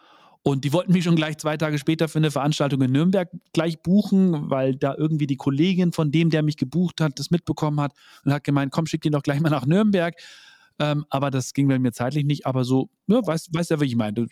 und 0.44 0.64
die 0.64 0.72
wollten 0.72 0.92
mich 0.92 1.04
schon 1.04 1.14
gleich 1.14 1.38
zwei 1.38 1.56
Tage 1.56 1.78
später 1.78 2.08
für 2.08 2.18
eine 2.18 2.32
Veranstaltung 2.32 2.82
in 2.82 2.90
Nürnberg 2.90 3.30
gleich 3.52 3.80
buchen, 3.80 4.50
weil 4.50 4.74
da 4.74 4.94
irgendwie 4.96 5.28
die 5.28 5.36
Kollegin 5.36 5.92
von 5.92 6.10
dem, 6.10 6.30
der 6.30 6.42
mich 6.42 6.56
gebucht 6.56 7.00
hat, 7.00 7.18
das 7.18 7.30
mitbekommen 7.30 7.80
hat 7.80 7.92
und 8.24 8.32
hat 8.32 8.42
gemeint, 8.42 8.72
komm, 8.72 8.86
schick 8.86 9.04
ihn 9.04 9.12
doch 9.12 9.22
gleich 9.22 9.40
mal 9.40 9.50
nach 9.50 9.66
Nürnberg. 9.66 10.14
Ähm, 10.80 11.06
aber 11.10 11.30
das 11.30 11.52
ging 11.52 11.68
bei 11.68 11.78
mir 11.78 11.92
zeitlich 11.92 12.24
nicht. 12.24 12.44
Aber 12.44 12.64
so, 12.64 12.90
ne, 13.06 13.20
weißt, 13.24 13.54
weißt 13.54 13.70
ja, 13.70 13.80
wie 13.80 13.84
ich 13.84 13.94
meine. 13.94 14.14
Du 14.14 14.26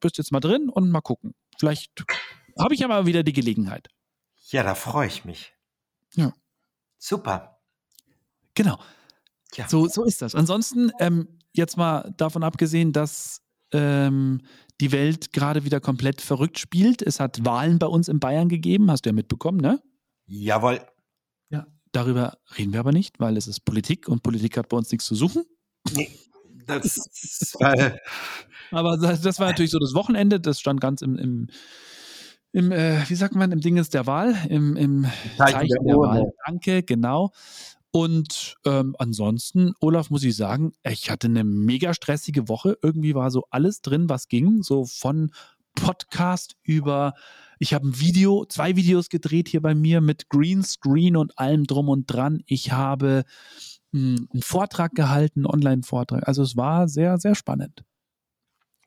bist 0.00 0.16
jetzt 0.16 0.32
mal 0.32 0.40
drin 0.40 0.70
und 0.70 0.90
mal 0.90 1.02
gucken. 1.02 1.34
Vielleicht 1.58 1.92
habe 2.58 2.72
ich 2.72 2.80
ja 2.80 2.88
mal 2.88 3.04
wieder 3.04 3.22
die 3.22 3.34
Gelegenheit. 3.34 3.88
Ja, 4.48 4.62
da 4.62 4.74
freue 4.74 5.08
ich 5.08 5.26
mich. 5.26 5.52
Ja. 6.14 6.32
Super. 6.98 7.60
Genau. 8.54 8.78
Ja. 9.56 9.68
So, 9.68 9.88
so 9.88 10.04
ist 10.04 10.22
das. 10.22 10.34
Ansonsten, 10.34 10.90
ähm, 11.00 11.28
jetzt 11.52 11.76
mal 11.76 12.14
davon 12.16 12.44
abgesehen, 12.44 12.92
dass 12.92 13.42
ähm, 13.72 14.40
die 14.80 14.92
Welt 14.92 15.32
gerade 15.32 15.64
wieder 15.64 15.80
komplett 15.80 16.20
verrückt 16.20 16.58
spielt. 16.58 17.02
Es 17.02 17.20
hat 17.20 17.44
Wahlen 17.44 17.78
bei 17.78 17.86
uns 17.86 18.08
in 18.08 18.18
Bayern 18.18 18.48
gegeben, 18.48 18.90
hast 18.90 19.04
du 19.04 19.10
ja 19.10 19.14
mitbekommen, 19.14 19.60
ne? 19.60 19.80
Jawohl. 20.26 20.80
Ja, 21.50 21.66
darüber 21.92 22.38
reden 22.56 22.72
wir 22.72 22.80
aber 22.80 22.92
nicht, 22.92 23.20
weil 23.20 23.36
es 23.36 23.46
ist 23.46 23.60
Politik 23.60 24.08
und 24.08 24.22
Politik 24.22 24.56
hat 24.56 24.68
bei 24.68 24.76
uns 24.76 24.90
nichts 24.90 25.06
zu 25.06 25.14
suchen. 25.14 25.44
Nee, 25.92 26.10
das 26.66 26.96
war. 27.60 27.96
aber 28.70 28.96
das, 28.96 29.20
das, 29.20 29.38
war 29.38 29.48
natürlich 29.48 29.70
so 29.70 29.78
das 29.78 29.94
Wochenende, 29.94 30.40
das 30.40 30.60
stand 30.60 30.80
ganz 30.80 31.02
im, 31.02 31.16
im 31.16 31.48
im, 32.52 32.72
äh, 32.72 33.08
wie 33.08 33.14
sagt 33.14 33.36
man, 33.36 33.52
im 33.52 33.60
Dinges 33.60 33.90
der 33.90 34.08
Wahl, 34.08 34.34
im, 34.48 34.76
im 34.76 35.06
Zeichen, 35.36 35.54
Zeichen 35.54 35.68
der, 35.68 35.84
der 35.84 35.96
Wahl. 35.96 36.32
Danke, 36.46 36.82
genau. 36.82 37.30
Und 37.92 38.56
ähm, 38.64 38.94
ansonsten, 38.98 39.74
Olaf, 39.80 40.10
muss 40.10 40.22
ich 40.22 40.36
sagen, 40.36 40.72
ich 40.84 41.10
hatte 41.10 41.26
eine 41.26 41.44
mega 41.44 41.92
stressige 41.92 42.48
Woche. 42.48 42.78
Irgendwie 42.82 43.14
war 43.14 43.30
so 43.30 43.46
alles 43.50 43.82
drin, 43.82 44.08
was 44.08 44.28
ging. 44.28 44.62
So 44.62 44.84
von 44.84 45.32
Podcast 45.74 46.56
über, 46.62 47.14
ich 47.58 47.74
habe 47.74 47.88
ein 47.88 47.98
Video, 47.98 48.44
zwei 48.44 48.76
Videos 48.76 49.08
gedreht 49.08 49.48
hier 49.48 49.60
bei 49.60 49.74
mir 49.74 50.00
mit 50.00 50.28
Greenscreen 50.28 51.16
und 51.16 51.38
allem 51.38 51.64
drum 51.64 51.88
und 51.88 52.06
dran. 52.06 52.42
Ich 52.46 52.70
habe 52.70 53.24
hm, 53.92 54.28
einen 54.32 54.42
Vortrag 54.42 54.94
gehalten, 54.94 55.40
einen 55.40 55.54
Online-Vortrag. 55.54 56.28
Also 56.28 56.42
es 56.42 56.56
war 56.56 56.88
sehr, 56.88 57.18
sehr 57.18 57.34
spannend. 57.34 57.84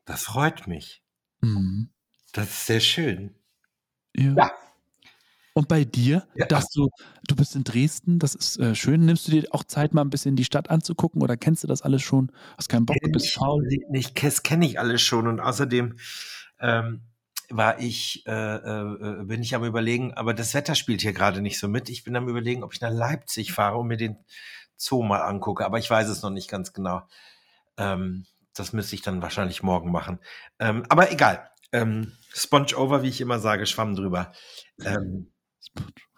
Das 0.05 0.24
freut 0.24 0.67
mich. 0.67 1.01
Mhm. 1.41 1.89
Das 2.31 2.50
ist 2.50 2.65
sehr 2.65 2.79
schön. 2.79 3.36
Ja. 4.15 4.33
ja. 4.36 4.51
Und 5.53 5.67
bei 5.67 5.83
dir, 5.83 6.27
ja. 6.36 6.48
dass 6.48 6.69
du, 6.69 6.89
du 7.27 7.36
bist 7.36 7.55
in 7.55 7.63
Dresden, 7.63 8.17
das 8.17 8.33
ist 8.33 8.60
äh, 8.60 8.74
schön. 8.74 9.05
Nimmst 9.05 9.27
du 9.27 9.31
dir 9.31 9.45
auch 9.51 9.63
Zeit, 9.63 9.93
mal 9.93 10.01
ein 10.01 10.10
bisschen 10.10 10.36
die 10.36 10.45
Stadt 10.45 10.69
anzugucken 10.69 11.22
oder 11.22 11.38
kennst 11.38 11.63
du 11.63 11.67
das 11.67 11.83
alles 11.83 12.01
schon? 12.01 12.31
Hast 12.57 12.69
keinen 12.69 12.88
Bock, 12.88 12.98
bist 13.12 13.33
faul? 13.33 13.67
Ich, 13.93 14.13
das 14.13 14.41
kenne 14.41 14.65
ich 14.65 14.79
alles 14.79 15.01
schon 15.01 15.27
und 15.27 15.39
außerdem 15.39 15.98
ähm, 16.60 17.01
war 17.50 17.79
ich, 17.79 18.25
äh, 18.25 18.55
äh, 18.55 19.24
bin 19.25 19.43
ich 19.43 19.53
am 19.53 19.63
überlegen, 19.63 20.13
aber 20.13 20.33
das 20.33 20.55
Wetter 20.55 20.74
spielt 20.74 21.01
hier 21.01 21.13
gerade 21.13 21.41
nicht 21.41 21.60
so 21.60 21.67
mit. 21.67 21.89
Ich 21.89 22.03
bin 22.03 22.15
am 22.15 22.27
überlegen, 22.27 22.63
ob 22.63 22.74
ich 22.74 22.81
nach 22.81 22.91
Leipzig 22.91 23.53
fahre 23.53 23.77
und 23.77 23.88
mir 23.88 23.98
den 23.98 24.17
Zoo 24.75 25.03
mal 25.03 25.22
angucke, 25.22 25.65
aber 25.65 25.77
ich 25.77 25.89
weiß 25.89 26.10
es 26.10 26.24
noch 26.24 26.31
nicht 26.31 26.50
ganz 26.50 26.74
genau. 26.74 27.03
Ähm, 27.77 28.25
das 28.55 28.74
müsste 28.74 28.95
ich 28.95 29.01
dann 29.01 29.22
wahrscheinlich 29.22 29.62
morgen 29.62 29.91
machen. 29.91 30.19
Ähm, 30.60 30.83
aber 30.89 31.12
egal. 31.12 31.50
Ähm, 31.72 32.13
Sponge 32.33 32.75
over, 32.75 33.01
wie 33.03 33.10
ich 33.10 33.22
immer 33.22 33.39
sage, 33.39 33.65
schwamm 33.65 33.95
drüber. 33.95 34.31
Ähm, 34.83 35.33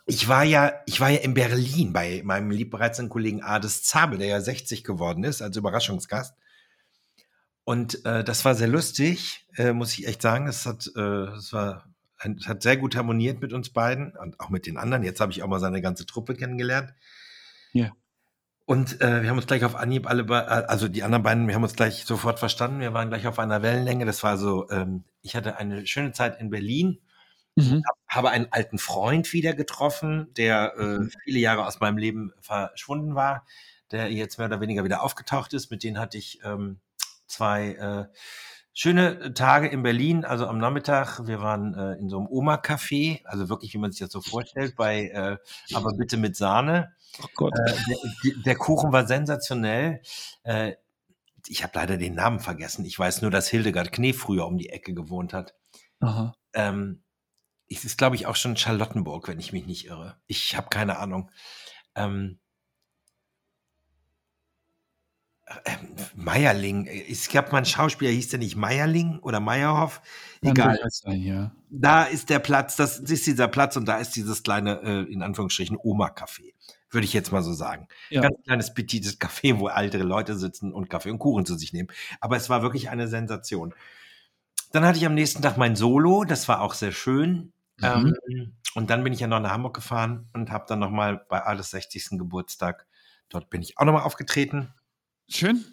ich 0.06 0.28
war 0.28 0.44
ja, 0.44 0.74
ich 0.86 1.00
war 1.00 1.10
ja 1.10 1.20
in 1.20 1.34
Berlin 1.34 1.92
bei 1.92 2.22
meinem 2.24 2.52
liebreizenden 2.52 3.10
Kollegen 3.10 3.42
Ades 3.42 3.84
Zabel, 3.84 4.20
der 4.20 4.28
ja 4.28 4.42
60 4.42 4.84
geworden 4.84 5.24
ist, 5.24 5.42
als 5.42 5.58
Überraschungsgast. 5.58 6.36
Und 7.64 8.06
äh, 8.06 8.24
das 8.24 8.46
war 8.46 8.54
sehr 8.54 8.68
lustig, 8.68 9.48
äh, 9.56 9.74
muss 9.74 9.98
ich 9.98 10.08
echt 10.08 10.22
sagen. 10.22 10.46
Das 10.46 10.68
hat, 10.68 10.86
äh, 10.96 11.26
das 11.26 11.52
war, 11.52 11.90
das 12.24 12.48
hat 12.48 12.62
sehr 12.62 12.78
gut 12.78 12.96
harmoniert 12.96 13.42
mit 13.42 13.52
uns 13.52 13.72
beiden 13.72 14.16
und 14.16 14.40
auch 14.40 14.50
mit 14.50 14.68
den 14.68 14.78
anderen. 14.78 15.04
Jetzt 15.04 15.20
habe 15.20 15.32
ich 15.32 15.42
auch 15.42 15.48
mal 15.48 15.60
seine 15.60 15.82
ganze 15.82 16.06
Truppe 16.06 16.36
kennengelernt. 16.36 16.94
Ja. 17.74 17.92
Und 18.66 19.02
äh, 19.02 19.24
wir 19.24 19.30
haben 19.30 19.38
uns 19.38 19.48
gleich 19.48 19.64
auf 19.64 19.76
Anhieb 19.76 20.08
alle, 20.08 20.30
also 20.70 20.88
die 20.88 21.02
anderen 21.02 21.24
beiden, 21.24 21.48
wir 21.48 21.56
haben 21.56 21.64
uns 21.64 21.76
gleich 21.76 22.06
sofort 22.06 22.38
verstanden. 22.38 22.80
Wir 22.80 22.94
waren 22.94 23.10
gleich 23.10 23.26
auf 23.26 23.40
einer 23.40 23.64
Wellenlänge. 23.64 24.06
Das 24.06 24.22
war 24.22 24.38
so, 24.38 24.70
ähm, 24.70 25.04
ich 25.24 25.36
hatte 25.36 25.58
eine 25.58 25.88
schöne 25.88 26.12
Zeit 26.12 26.40
in 26.40 26.52
Berlin 26.52 27.00
Mhm. 27.56 27.84
Habe 28.08 28.30
einen 28.30 28.48
alten 28.52 28.78
Freund 28.78 29.32
wieder 29.34 29.54
getroffen, 29.54 30.34
der 30.36 30.74
äh, 30.78 30.84
mhm. 30.84 31.12
viele 31.24 31.40
Jahre 31.40 31.66
aus 31.66 31.80
meinem 31.80 31.98
Leben 31.98 32.34
verschwunden 32.42 33.16
war, 33.16 33.46
der 33.92 34.12
jetzt 34.12 34.38
mehr 34.38 34.48
oder 34.48 34.62
weniger 34.62 34.84
wieder 34.84 35.04
aufgetaucht 35.04 35.54
ist. 35.54 35.72
Mit 35.72 35.84
denen 35.84 36.00
hatte 36.00 36.18
ich 36.18 36.40
ähm, 36.44 36.80
zwei 37.28 37.74
äh, 37.74 38.06
schöne 38.74 39.34
Tage 39.34 39.68
in 39.68 39.84
Berlin, 39.84 40.26
also 40.26 40.48
am 40.48 40.58
Nachmittag. 40.58 41.26
Wir 41.26 41.42
waren 41.42 41.74
äh, 41.74 41.94
in 41.94 42.10
so 42.10 42.18
einem 42.18 42.28
Oma-Café, 42.28 43.26
also 43.26 43.50
wirklich, 43.50 43.74
wie 43.74 43.78
man 43.78 43.92
sich 43.92 44.02
das 44.02 44.12
so 44.12 44.22
vorstellt, 44.22 44.76
bei 44.76 45.08
äh, 45.08 45.38
aber 45.74 45.94
bitte 45.94 46.18
mit 46.18 46.36
Sahne. 46.36 46.94
Oh 47.24 47.28
Gott. 47.36 47.54
Äh, 47.58 47.74
der, 48.24 48.34
der, 48.46 48.56
Kuchen 48.56 48.92
war 48.92 49.08
sensationell. 49.08 50.02
Äh, 50.44 50.74
ich 51.48 51.64
habe 51.64 51.74
leider 51.76 51.98
den 51.98 52.16
Namen 52.16 52.40
vergessen. 52.40 52.86
Ich 52.86 53.00
weiß 53.00 53.22
nur, 53.22 53.32
dass 53.32 53.48
Hildegard 53.48 53.92
Knee 53.92 54.14
früher 54.14 54.46
um 54.46 54.58
die 54.58 54.70
Ecke 54.70 54.94
gewohnt 54.94 55.32
hat. 55.32 55.56
Aha. 56.02 56.36
Ähm, 56.54 57.04
es 57.70 57.86
ist, 57.86 57.98
glaube 57.98 58.16
ich, 58.16 58.28
auch 58.28 58.36
schon 58.36 58.58
Charlottenburg, 58.58 59.28
wenn 59.28 59.40
ich 59.40 59.54
mich 59.54 59.66
nicht 59.66 59.86
irre. 59.86 60.18
Ich 60.28 60.56
habe 60.56 60.70
keine 60.70 60.98
Ahnung. 61.00 61.32
Ähm, 61.96 62.40
äh, 65.46 65.78
Meierling, 66.16 66.88
es 66.88 67.30
gab 67.30 67.52
mal 67.52 67.60
einen 67.60 67.66
Schauspieler, 67.66 68.12
hieß 68.12 68.30
der 68.30 68.40
nicht 68.40 68.56
Meierling 68.56 69.20
oder 69.20 69.40
Meierhoff? 69.40 70.02
Egal. 70.42 70.80
Sein, 70.90 71.22
ja. 71.22 71.52
Da 71.70 72.04
ist 72.04 72.30
der 72.30 72.40
Platz, 72.40 72.76
das 72.76 73.00
ist 73.00 73.28
dieser 73.28 73.48
Platz 73.48 73.78
und 73.78 73.86
da 73.86 73.98
ist 73.98 74.16
dieses 74.16 74.44
kleine, 74.44 74.82
äh, 74.82 75.12
in 75.12 75.22
Anführungsstrichen, 75.22 75.78
Oma-Café. 75.78 76.54
Würde 76.90 77.06
ich 77.06 77.14
jetzt 77.14 77.32
mal 77.32 77.44
so 77.44 77.54
sagen. 77.54 77.88
Ja. 78.10 78.22
Ganz 78.22 78.38
kleines, 78.44 78.74
petites 78.74 79.20
Café, 79.20 79.60
wo 79.60 79.68
ältere 79.68 80.04
Leute 80.04 80.36
sitzen 80.36 80.72
und 80.72 80.90
Kaffee 80.90 81.12
und 81.12 81.20
Kuchen 81.20 81.46
zu 81.46 81.56
sich 81.58 81.74
nehmen. 81.74 81.90
Aber 82.22 82.38
es 82.38 82.50
war 82.50 82.62
wirklich 82.62 82.90
eine 82.90 83.08
Sensation. 83.08 83.74
Dann 84.72 84.86
hatte 84.86 84.98
ich 84.98 85.06
am 85.06 85.14
nächsten 85.14 85.42
Tag 85.42 85.58
mein 85.58 85.76
Solo, 85.76 86.24
das 86.24 86.48
war 86.48 86.62
auch 86.62 86.74
sehr 86.74 86.92
schön. 86.92 87.52
Mhm. 87.78 88.16
Ähm, 88.30 88.58
und 88.76 88.90
dann 88.90 89.04
bin 89.04 89.14
ich 89.14 89.20
ja 89.20 89.28
noch 89.28 89.40
nach 89.40 89.52
Hamburg 89.52 89.74
gefahren 89.74 90.30
und 90.34 90.52
habe 90.52 90.66
dann 90.68 90.80
nochmal 90.80 91.26
bei 91.30 91.42
Alles 91.42 91.72
60. 91.72 92.18
Geburtstag, 92.18 92.88
dort 93.30 93.50
bin 93.50 93.62
ich 93.62 93.78
auch 93.78 93.86
nochmal 93.86 94.04
aufgetreten. 94.04 94.74
Schön. 95.30 95.66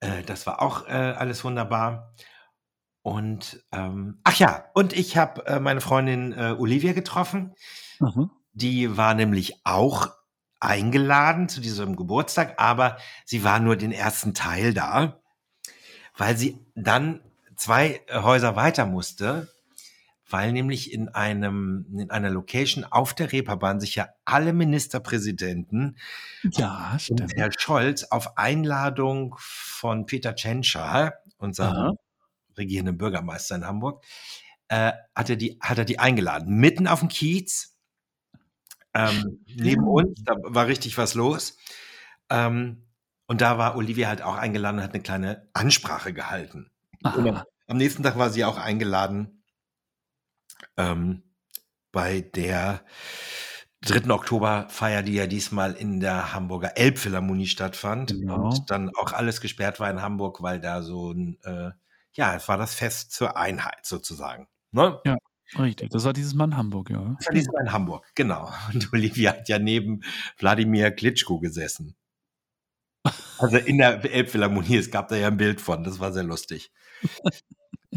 Äh, 0.00 0.22
das 0.22 0.46
war 0.46 0.62
auch 0.62 0.86
äh, 0.86 0.92
alles 0.92 1.44
wunderbar. 1.44 2.14
Und 3.02 3.64
ähm, 3.70 4.20
ach 4.24 4.36
ja, 4.38 4.64
und 4.74 4.92
ich 4.92 5.16
habe 5.16 5.46
äh, 5.46 5.60
meine 5.60 5.80
Freundin 5.80 6.32
äh, 6.32 6.56
Olivia 6.58 6.92
getroffen. 6.92 7.54
Mhm. 8.00 8.30
Die 8.52 8.96
war 8.96 9.14
nämlich 9.14 9.60
auch 9.64 10.08
eingeladen 10.58 11.48
zu 11.48 11.60
diesem 11.60 11.96
Geburtstag, 11.96 12.54
aber 12.58 12.96
sie 13.24 13.44
war 13.44 13.60
nur 13.60 13.76
den 13.76 13.92
ersten 13.92 14.34
Teil 14.34 14.74
da, 14.74 15.20
weil 16.16 16.36
sie 16.36 16.58
dann 16.74 17.20
zwei 17.54 18.00
Häuser 18.10 18.56
weiter 18.56 18.86
musste 18.86 19.48
weil 20.28 20.52
nämlich 20.52 20.92
in 20.92 21.08
einem 21.08 21.86
in 21.98 22.10
einer 22.10 22.30
Location 22.30 22.84
auf 22.84 23.14
der 23.14 23.32
Reeperbahn 23.32 23.80
sich 23.80 23.94
ja 23.94 24.08
alle 24.24 24.52
Ministerpräsidenten 24.52 25.96
ja, 26.42 26.96
stimmt. 26.98 27.32
Herr 27.36 27.50
Scholz 27.56 28.04
auf 28.04 28.36
Einladung 28.36 29.36
von 29.38 30.06
Peter 30.06 30.34
Tschentscher, 30.34 31.14
unserem 31.38 31.96
regierenden 32.56 32.98
Bürgermeister 32.98 33.56
in 33.56 33.66
Hamburg, 33.66 34.04
äh, 34.68 34.92
hat 35.14 35.30
er 35.30 35.36
die 35.36 35.58
hat 35.60 35.78
er 35.78 35.84
die 35.84 35.98
eingeladen 35.98 36.56
mitten 36.56 36.86
auf 36.86 37.00
dem 37.00 37.08
Kiez 37.08 37.76
ähm, 38.96 39.44
neben 39.46 39.86
uns, 39.86 40.24
da 40.24 40.36
war 40.38 40.66
richtig 40.66 40.96
was 40.96 41.14
los. 41.14 41.58
Ähm, 42.30 42.86
und 43.26 43.40
da 43.42 43.58
war 43.58 43.76
Olivia 43.76 44.08
halt 44.08 44.22
auch 44.22 44.36
eingeladen 44.36 44.78
und 44.78 44.84
hat 44.84 44.94
eine 44.94 45.02
kleine 45.02 45.48
Ansprache 45.52 46.12
gehalten. 46.14 46.70
Am 47.66 47.76
nächsten 47.76 48.02
Tag 48.02 48.16
war 48.16 48.30
sie 48.30 48.44
auch 48.44 48.56
eingeladen 48.56 49.35
ähm, 50.76 51.22
bei 51.92 52.20
der 52.20 52.82
3. 53.82 54.10
Oktoberfeier, 54.10 55.02
die 55.02 55.14
ja 55.14 55.26
diesmal 55.26 55.74
in 55.74 56.00
der 56.00 56.32
Hamburger 56.34 56.76
Elbphilharmonie 56.76 57.46
stattfand 57.46 58.10
genau. 58.10 58.48
und 58.48 58.70
dann 58.70 58.90
auch 58.96 59.12
alles 59.12 59.40
gesperrt 59.40 59.80
war 59.80 59.90
in 59.90 60.02
Hamburg, 60.02 60.42
weil 60.42 60.60
da 60.60 60.82
so 60.82 61.12
ein, 61.12 61.38
äh, 61.44 61.70
ja, 62.12 62.34
es 62.34 62.48
war 62.48 62.58
das 62.58 62.74
Fest 62.74 63.12
zur 63.12 63.36
Einheit 63.36 63.84
sozusagen. 63.84 64.48
Ne? 64.72 64.98
Ja. 65.04 65.16
Richtig, 65.58 65.90
das 65.90 66.04
war 66.04 66.12
dieses 66.12 66.34
Mal 66.34 66.46
in 66.46 66.56
Hamburg, 66.56 66.90
ja. 66.90 67.14
Das 67.18 67.28
war 67.28 67.34
dieses 67.34 67.52
Mal 67.52 67.60
in 67.60 67.72
Hamburg, 67.72 68.10
genau. 68.16 68.52
Und 68.74 68.88
Olivia 68.92 69.30
hat 69.30 69.48
ja 69.48 69.58
neben 69.60 70.00
Wladimir 70.38 70.90
Klitschko 70.90 71.38
gesessen. 71.38 71.94
Also 73.38 73.58
in 73.58 73.78
der 73.78 74.04
Elbphilharmonie, 74.04 74.76
es 74.76 74.90
gab 74.90 75.08
da 75.08 75.16
ja 75.16 75.28
ein 75.28 75.36
Bild 75.36 75.60
von, 75.60 75.84
das 75.84 76.00
war 76.00 76.12
sehr 76.12 76.24
lustig. 76.24 76.72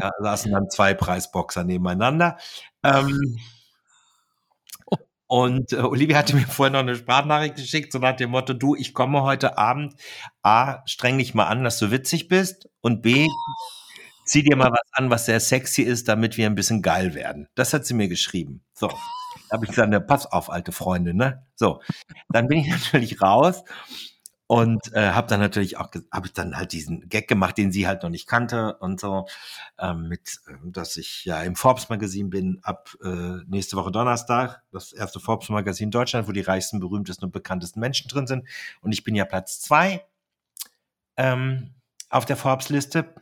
Da 0.00 0.10
saßen 0.18 0.50
dann 0.52 0.70
zwei 0.70 0.94
Preisboxer 0.94 1.64
nebeneinander. 1.64 2.38
Ähm, 2.82 3.36
und 5.26 5.72
äh, 5.72 5.76
Olivia 5.76 6.18
hatte 6.18 6.34
mir 6.34 6.46
vorher 6.46 6.72
noch 6.72 6.80
eine 6.80 6.96
Sprachnachricht 6.96 7.54
geschickt, 7.54 7.92
so 7.92 8.00
nach 8.00 8.16
dem 8.16 8.30
Motto, 8.30 8.52
du, 8.52 8.74
ich 8.74 8.94
komme 8.94 9.22
heute 9.22 9.58
Abend, 9.58 9.94
A, 10.42 10.82
streng 10.86 11.18
dich 11.18 11.34
mal 11.34 11.46
an, 11.46 11.62
dass 11.62 11.78
du 11.78 11.92
witzig 11.92 12.26
bist 12.26 12.68
und 12.80 13.00
B, 13.02 13.28
zieh 14.24 14.42
dir 14.42 14.56
mal 14.56 14.72
was 14.72 14.88
an, 14.92 15.10
was 15.10 15.26
sehr 15.26 15.38
sexy 15.38 15.82
ist, 15.82 16.08
damit 16.08 16.36
wir 16.36 16.46
ein 16.46 16.56
bisschen 16.56 16.82
geil 16.82 17.14
werden. 17.14 17.46
Das 17.54 17.72
hat 17.72 17.86
sie 17.86 17.94
mir 17.94 18.08
geschrieben. 18.08 18.64
So, 18.74 18.90
habe 19.52 19.64
ich 19.64 19.70
gesagt, 19.70 19.90
ne, 19.90 20.00
pass 20.00 20.26
auf, 20.26 20.50
alte 20.50 20.72
Freunde, 20.72 21.14
ne? 21.14 21.46
So, 21.54 21.80
dann 22.28 22.48
bin 22.48 22.58
ich 22.58 22.68
natürlich 22.70 23.22
raus 23.22 23.62
und 24.50 24.92
äh, 24.94 25.10
habe 25.12 25.28
dann 25.28 25.38
natürlich 25.38 25.76
auch 25.76 25.90
habe 26.10 26.26
ich 26.26 26.32
dann 26.32 26.56
halt 26.56 26.72
diesen 26.72 27.08
Gag 27.08 27.28
gemacht, 27.28 27.56
den 27.56 27.70
sie 27.70 27.86
halt 27.86 28.02
noch 28.02 28.10
nicht 28.10 28.26
kannte 28.26 28.76
und 28.78 28.98
so 28.98 29.26
ähm, 29.78 30.08
mit, 30.08 30.40
äh, 30.48 30.54
dass 30.64 30.96
ich 30.96 31.24
ja 31.24 31.40
im 31.44 31.54
Forbes 31.54 31.88
Magazin 31.88 32.30
bin 32.30 32.58
ab 32.64 32.90
äh, 33.00 33.36
nächste 33.46 33.76
Woche 33.76 33.92
Donnerstag, 33.92 34.64
das 34.72 34.92
erste 34.92 35.20
Forbes 35.20 35.50
Magazin 35.50 35.92
Deutschland, 35.92 36.26
wo 36.26 36.32
die 36.32 36.40
reichsten, 36.40 36.80
berühmtesten 36.80 37.26
und 37.26 37.30
bekanntesten 37.30 37.78
Menschen 37.78 38.08
drin 38.08 38.26
sind. 38.26 38.44
Und 38.80 38.90
ich 38.90 39.04
bin 39.04 39.14
ja 39.14 39.24
Platz 39.24 39.60
zwei. 39.60 40.04
Ähm, 41.16 41.79
auf 42.10 42.26
der 42.26 42.36
Forbes-Liste 42.36 43.14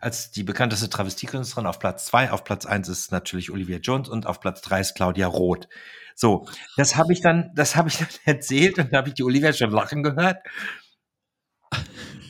als 0.00 0.32
die 0.32 0.42
bekannteste 0.42 0.90
Travestiekünstlerin 0.90 1.66
auf 1.66 1.78
Platz 1.78 2.06
zwei. 2.06 2.30
Auf 2.30 2.44
Platz 2.44 2.66
eins 2.66 2.88
ist 2.88 3.12
natürlich 3.12 3.50
Olivia 3.50 3.78
Jones 3.78 4.08
und 4.08 4.26
auf 4.26 4.40
Platz 4.40 4.60
drei 4.60 4.80
ist 4.80 4.94
Claudia 4.94 5.28
Roth. 5.28 5.68
So, 6.16 6.46
das 6.76 6.96
habe 6.96 7.12
ich 7.12 7.20
dann, 7.20 7.52
das 7.54 7.76
habe 7.76 7.88
ich 7.88 7.96
dann 7.98 8.08
erzählt 8.24 8.78
und 8.78 8.92
da 8.92 8.98
habe 8.98 9.08
ich 9.08 9.14
die 9.14 9.22
Olivia 9.22 9.52
schon 9.52 9.70
lachen 9.70 10.02
gehört. 10.02 10.38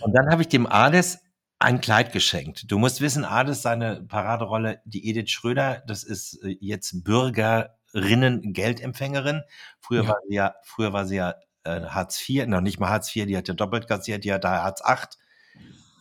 Und 0.01 0.13
dann 0.13 0.31
habe 0.31 0.43
ich 0.43 0.49
dem 0.49 0.67
Ades 0.67 1.21
ein 1.59 1.81
Kleid 1.81 2.13
geschenkt. 2.13 2.71
Du 2.71 2.79
musst 2.79 3.01
wissen, 3.01 3.25
Ades, 3.25 3.63
seine 3.63 4.03
Paraderolle, 4.03 4.83
die 4.85 5.09
Edith 5.09 5.31
Schröder, 5.31 5.83
das 5.87 6.05
ist 6.05 6.43
äh, 6.45 6.57
jetzt 6.61 7.05
Bürgerinnen 7.05 8.53
Geldempfängerin. 8.53 9.43
Früher 9.81 10.03
ja. 10.03 10.09
war 10.09 10.17
sie 10.29 10.35
ja, 10.35 10.55
früher 10.65 10.93
war 10.93 11.07
sie 11.07 11.17
ja 11.17 11.35
äh, 11.65 11.83
Hartz 11.83 12.29
IV, 12.29 12.47
noch 12.47 12.61
nicht 12.61 12.81
mal 12.81 12.91
Hartz 12.91 13.15
IV, 13.15 13.27
die 13.27 13.37
hat 13.37 13.49
ja 13.49 13.55
doppelt 13.55 13.89
kassiert, 13.89 14.25
die 14.25 14.33
hat 14.33 14.45
da 14.45 14.63
Hartz 14.63 14.83
VIII. 14.85 15.23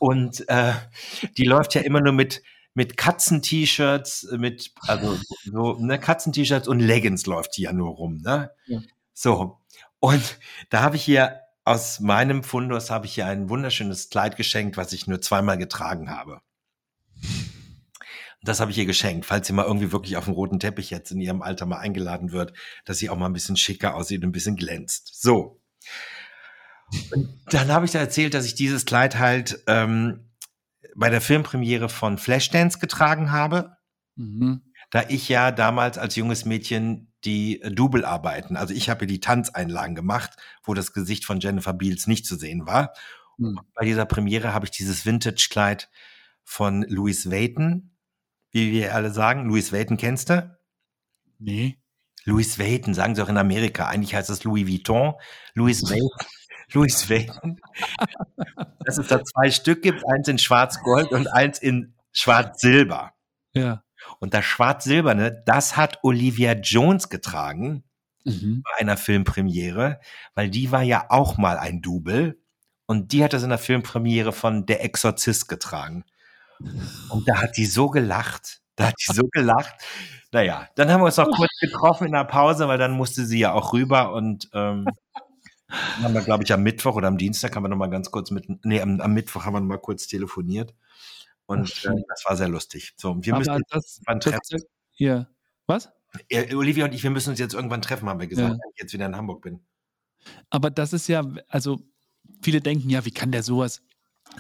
Und 0.02 0.50
äh, 0.50 0.74
die 1.38 1.46
läuft 1.46 1.76
ja 1.76 1.82
immer 1.82 2.02
nur 2.02 2.12
mit 2.12 2.42
mit 2.74 2.98
Katzen-T-Shirts, 2.98 4.30
mit, 4.38 4.72
also 4.88 5.20
so, 5.44 5.74
ne, 5.78 6.00
Katzen-T-Shirts 6.00 6.70
und 6.70 6.80
Leggings 6.80 7.26
läuft 7.26 7.58
die 7.58 7.64
ja 7.64 7.74
nur 7.74 7.90
rum, 7.90 8.22
ne? 8.24 8.50
Ja. 8.66 8.80
So. 9.14 9.60
Und 10.00 10.40
da 10.70 10.82
habe 10.82 10.96
ich 10.96 11.04
hier 11.04 11.42
aus 11.66 12.00
meinem 12.00 12.44
Fundus 12.44 12.90
habe 12.90 13.06
ich 13.06 13.14
hier 13.14 13.28
ein 13.28 13.50
wunderschönes 13.50 14.10
Kleid 14.10 14.38
geschenkt, 14.38 14.78
was 14.78 14.94
ich 14.94 15.06
nur 15.06 15.22
zweimal 15.22 15.60
getragen 15.60 16.10
habe. 16.10 16.42
Das 18.42 18.60
habe 18.60 18.72
ich 18.72 18.78
ihr 18.80 18.88
geschenkt, 18.88 19.28
falls 19.28 19.46
sie 19.46 19.54
mal 19.54 19.66
irgendwie 19.66 19.92
wirklich 19.92 20.18
auf 20.18 20.26
dem 20.26 20.34
roten 20.34 20.60
Teppich 20.60 20.90
jetzt 20.90 21.12
in 21.12 21.22
ihrem 21.22 21.44
Alter 21.44 21.68
mal 21.68 21.78
eingeladen 21.78 22.32
wird, 22.32 22.54
dass 22.86 22.98
sie 22.98 23.12
auch 23.12 23.18
mal 23.18 23.28
ein 23.28 23.34
bisschen 23.34 23.58
schicker 23.58 23.94
aussieht 23.94 24.24
und 24.24 24.30
ein 24.30 24.32
bisschen 24.32 24.56
glänzt. 24.56 25.22
So. 25.22 25.62
Dann 27.50 27.70
habe 27.70 27.86
ich 27.86 27.92
da 27.92 28.00
erzählt, 28.00 28.34
dass 28.34 28.46
ich 28.46 28.56
dieses 28.56 28.86
Kleid 28.86 29.18
halt 29.18 29.64
ähm, 29.68 30.32
bei 30.96 31.10
der 31.10 31.22
Filmpremiere 31.22 31.90
von 31.90 32.18
Flashdance 32.18 32.80
getragen 32.80 33.32
habe. 33.32 33.78
Mhm. 34.16 34.62
Da 34.92 35.04
ich 35.08 35.30
ja 35.30 35.52
damals 35.52 35.98
als 35.98 36.16
junges 36.16 36.46
Mädchen 36.46 37.14
die 37.24 37.62
äh, 37.62 37.72
Double-Arbeiten, 37.72 38.58
also 38.58 38.74
ich 38.74 38.90
habe 38.90 39.08
die 39.08 39.20
Tanzeinlagen 39.20 39.96
gemacht, 39.96 40.32
wo 40.64 40.74
das 40.74 40.92
Gesicht 40.92 41.24
von 41.26 41.40
Jennifer 41.40 41.74
Beals 41.74 42.08
nicht 42.08 42.26
zu 42.26 42.36
sehen 42.36 42.66
war. 42.66 42.94
Mhm. 43.38 43.60
Bei 43.74 43.86
dieser 43.86 44.06
Premiere 44.06 44.54
habe 44.54 44.66
ich 44.66 44.72
dieses 44.72 45.06
Vintage-Kleid 45.06 45.90
von 46.44 46.84
Louis 46.84 47.30
Vuitton, 47.30 47.92
wie 48.52 48.72
wir 48.72 48.94
alle 48.96 49.12
sagen. 49.12 49.48
Louis 49.48 49.72
Vuitton 49.72 49.98
kennst 49.98 50.30
du? 50.30 50.58
Nee. 51.40 51.78
Louis 52.26 52.60
Vuitton, 52.60 52.94
sagen 52.94 53.16
sie 53.16 53.24
auch 53.24 53.30
in 53.30 53.38
Amerika. 53.38 53.88
Eigentlich 53.88 54.14
heißt 54.14 54.30
es 54.30 54.44
Louis 54.44 54.68
Vuitton. 54.68 55.14
Louis 55.54 55.82
Vuitton. 55.90 56.28
Louis 56.74 57.10
Vuitton. 57.10 57.60
Dass 58.86 58.98
es 58.98 59.08
da 59.08 59.24
zwei 59.24 59.52
Stück 59.52 59.82
gibt, 59.82 60.04
eins 60.08 60.28
in 60.28 60.38
Schwarz-Gold 60.38 61.12
und 61.12 61.28
eins 61.28 61.60
in 61.60 61.94
Schwarz-Silber. 62.12 63.14
Ja. 63.54 63.84
Und 64.20 64.34
das 64.34 64.46
Schwarz-Silberne, 64.46 65.44
das 65.46 65.78
hat 65.78 66.00
Olivia 66.04 66.54
Jones 66.54 67.10
getragen 67.10 67.84
Mhm. 68.24 68.64
bei 68.64 68.82
einer 68.82 68.98
Filmpremiere, 68.98 70.00
weil 70.36 70.50
die 70.50 70.72
war 70.72 70.84
ja 70.84 71.06
auch 71.10 71.38
mal 71.38 71.58
ein 71.58 71.82
Double 71.82 72.38
und 72.86 73.14
die 73.14 73.24
hat 73.24 73.34
das 73.34 73.44
in 73.44 73.50
der 73.50 73.58
Filmpremiere 73.58 74.32
von 74.32 74.66
Der 74.66 74.84
Exorzist 74.84 75.48
getragen. 75.48 76.06
Und 77.10 77.28
da 77.28 77.42
hat 77.42 77.58
die 77.58 77.66
so 77.66 77.90
gelacht, 77.90 78.62
da 78.76 78.88
hat 78.88 78.96
die 79.00 79.14
so 79.14 79.24
gelacht. 79.32 79.74
Naja, 80.32 80.68
dann 80.76 80.92
haben 80.92 81.02
wir 81.02 81.06
uns 81.06 81.18
noch 81.18 81.32
kurz 81.36 81.52
getroffen 81.60 82.06
in 82.06 82.14
der 82.14 82.24
Pause, 82.26 82.68
weil 82.68 82.78
dann 82.78 82.92
musste 82.92 83.26
sie 83.26 83.40
ja 83.40 83.54
auch 83.54 83.74
rüber 83.74 84.14
und 84.14 84.50
ähm, 84.54 84.86
dann 85.96 86.04
haben 86.04 86.14
wir, 86.14 86.22
glaube 86.22 86.44
ich, 86.44 86.54
am 86.54 86.64
Mittwoch 86.64 86.96
oder 86.96 87.08
am 87.08 87.18
Dienstag 87.18 87.56
haben 87.56 87.64
wir 87.64 87.70
noch 87.70 87.78
mal 87.78 87.90
ganz 87.90 88.12
kurz 88.12 88.32
mit, 88.32 88.46
nee, 88.66 88.82
am, 88.82 89.00
am 89.02 89.14
Mittwoch 89.14 89.46
haben 89.46 89.54
wir 89.54 89.60
noch 89.62 89.68
mal 89.68 89.78
kurz 89.78 90.08
telefoniert 90.08 90.74
und 91.46 91.70
äh, 91.86 91.96
das 92.08 92.26
war 92.26 92.36
sehr 92.38 92.50
lustig. 92.50 92.94
So, 92.98 93.18
wir 93.22 93.34
Aber 93.34 93.40
müssen 93.40 93.54
uns 93.54 93.68
das, 93.70 93.98
irgendwann 93.98 94.20
das, 94.20 94.48
treffen. 94.48 94.64
ja. 94.96 95.28
Was? 95.68 95.90
Äh, 96.30 96.54
Olivia 96.56 96.86
und 96.86 96.94
ich, 96.94 97.04
wir 97.04 97.10
müssen 97.10 97.30
uns 97.30 97.40
jetzt 97.40 97.54
irgendwann 97.54 97.82
treffen, 97.82 98.10
haben 98.10 98.20
wir 98.20 98.28
gesagt, 98.28 98.48
Ja. 98.50 98.54
wenn 98.54 98.72
ich 98.76 98.82
jetzt 98.82 98.94
wieder 98.94 99.06
in 99.06 99.16
Hamburg 99.16 99.42
bin. 99.42 99.62
Aber 100.50 100.70
das 100.70 100.94
ist 100.94 101.08
ja, 101.08 101.24
also 101.48 101.80
viele 102.42 102.62
denken 102.62 102.90
ja, 102.90 103.06
wie 103.06 103.12
kann 103.12 103.32
der 103.32 103.44
sowas 103.44 103.82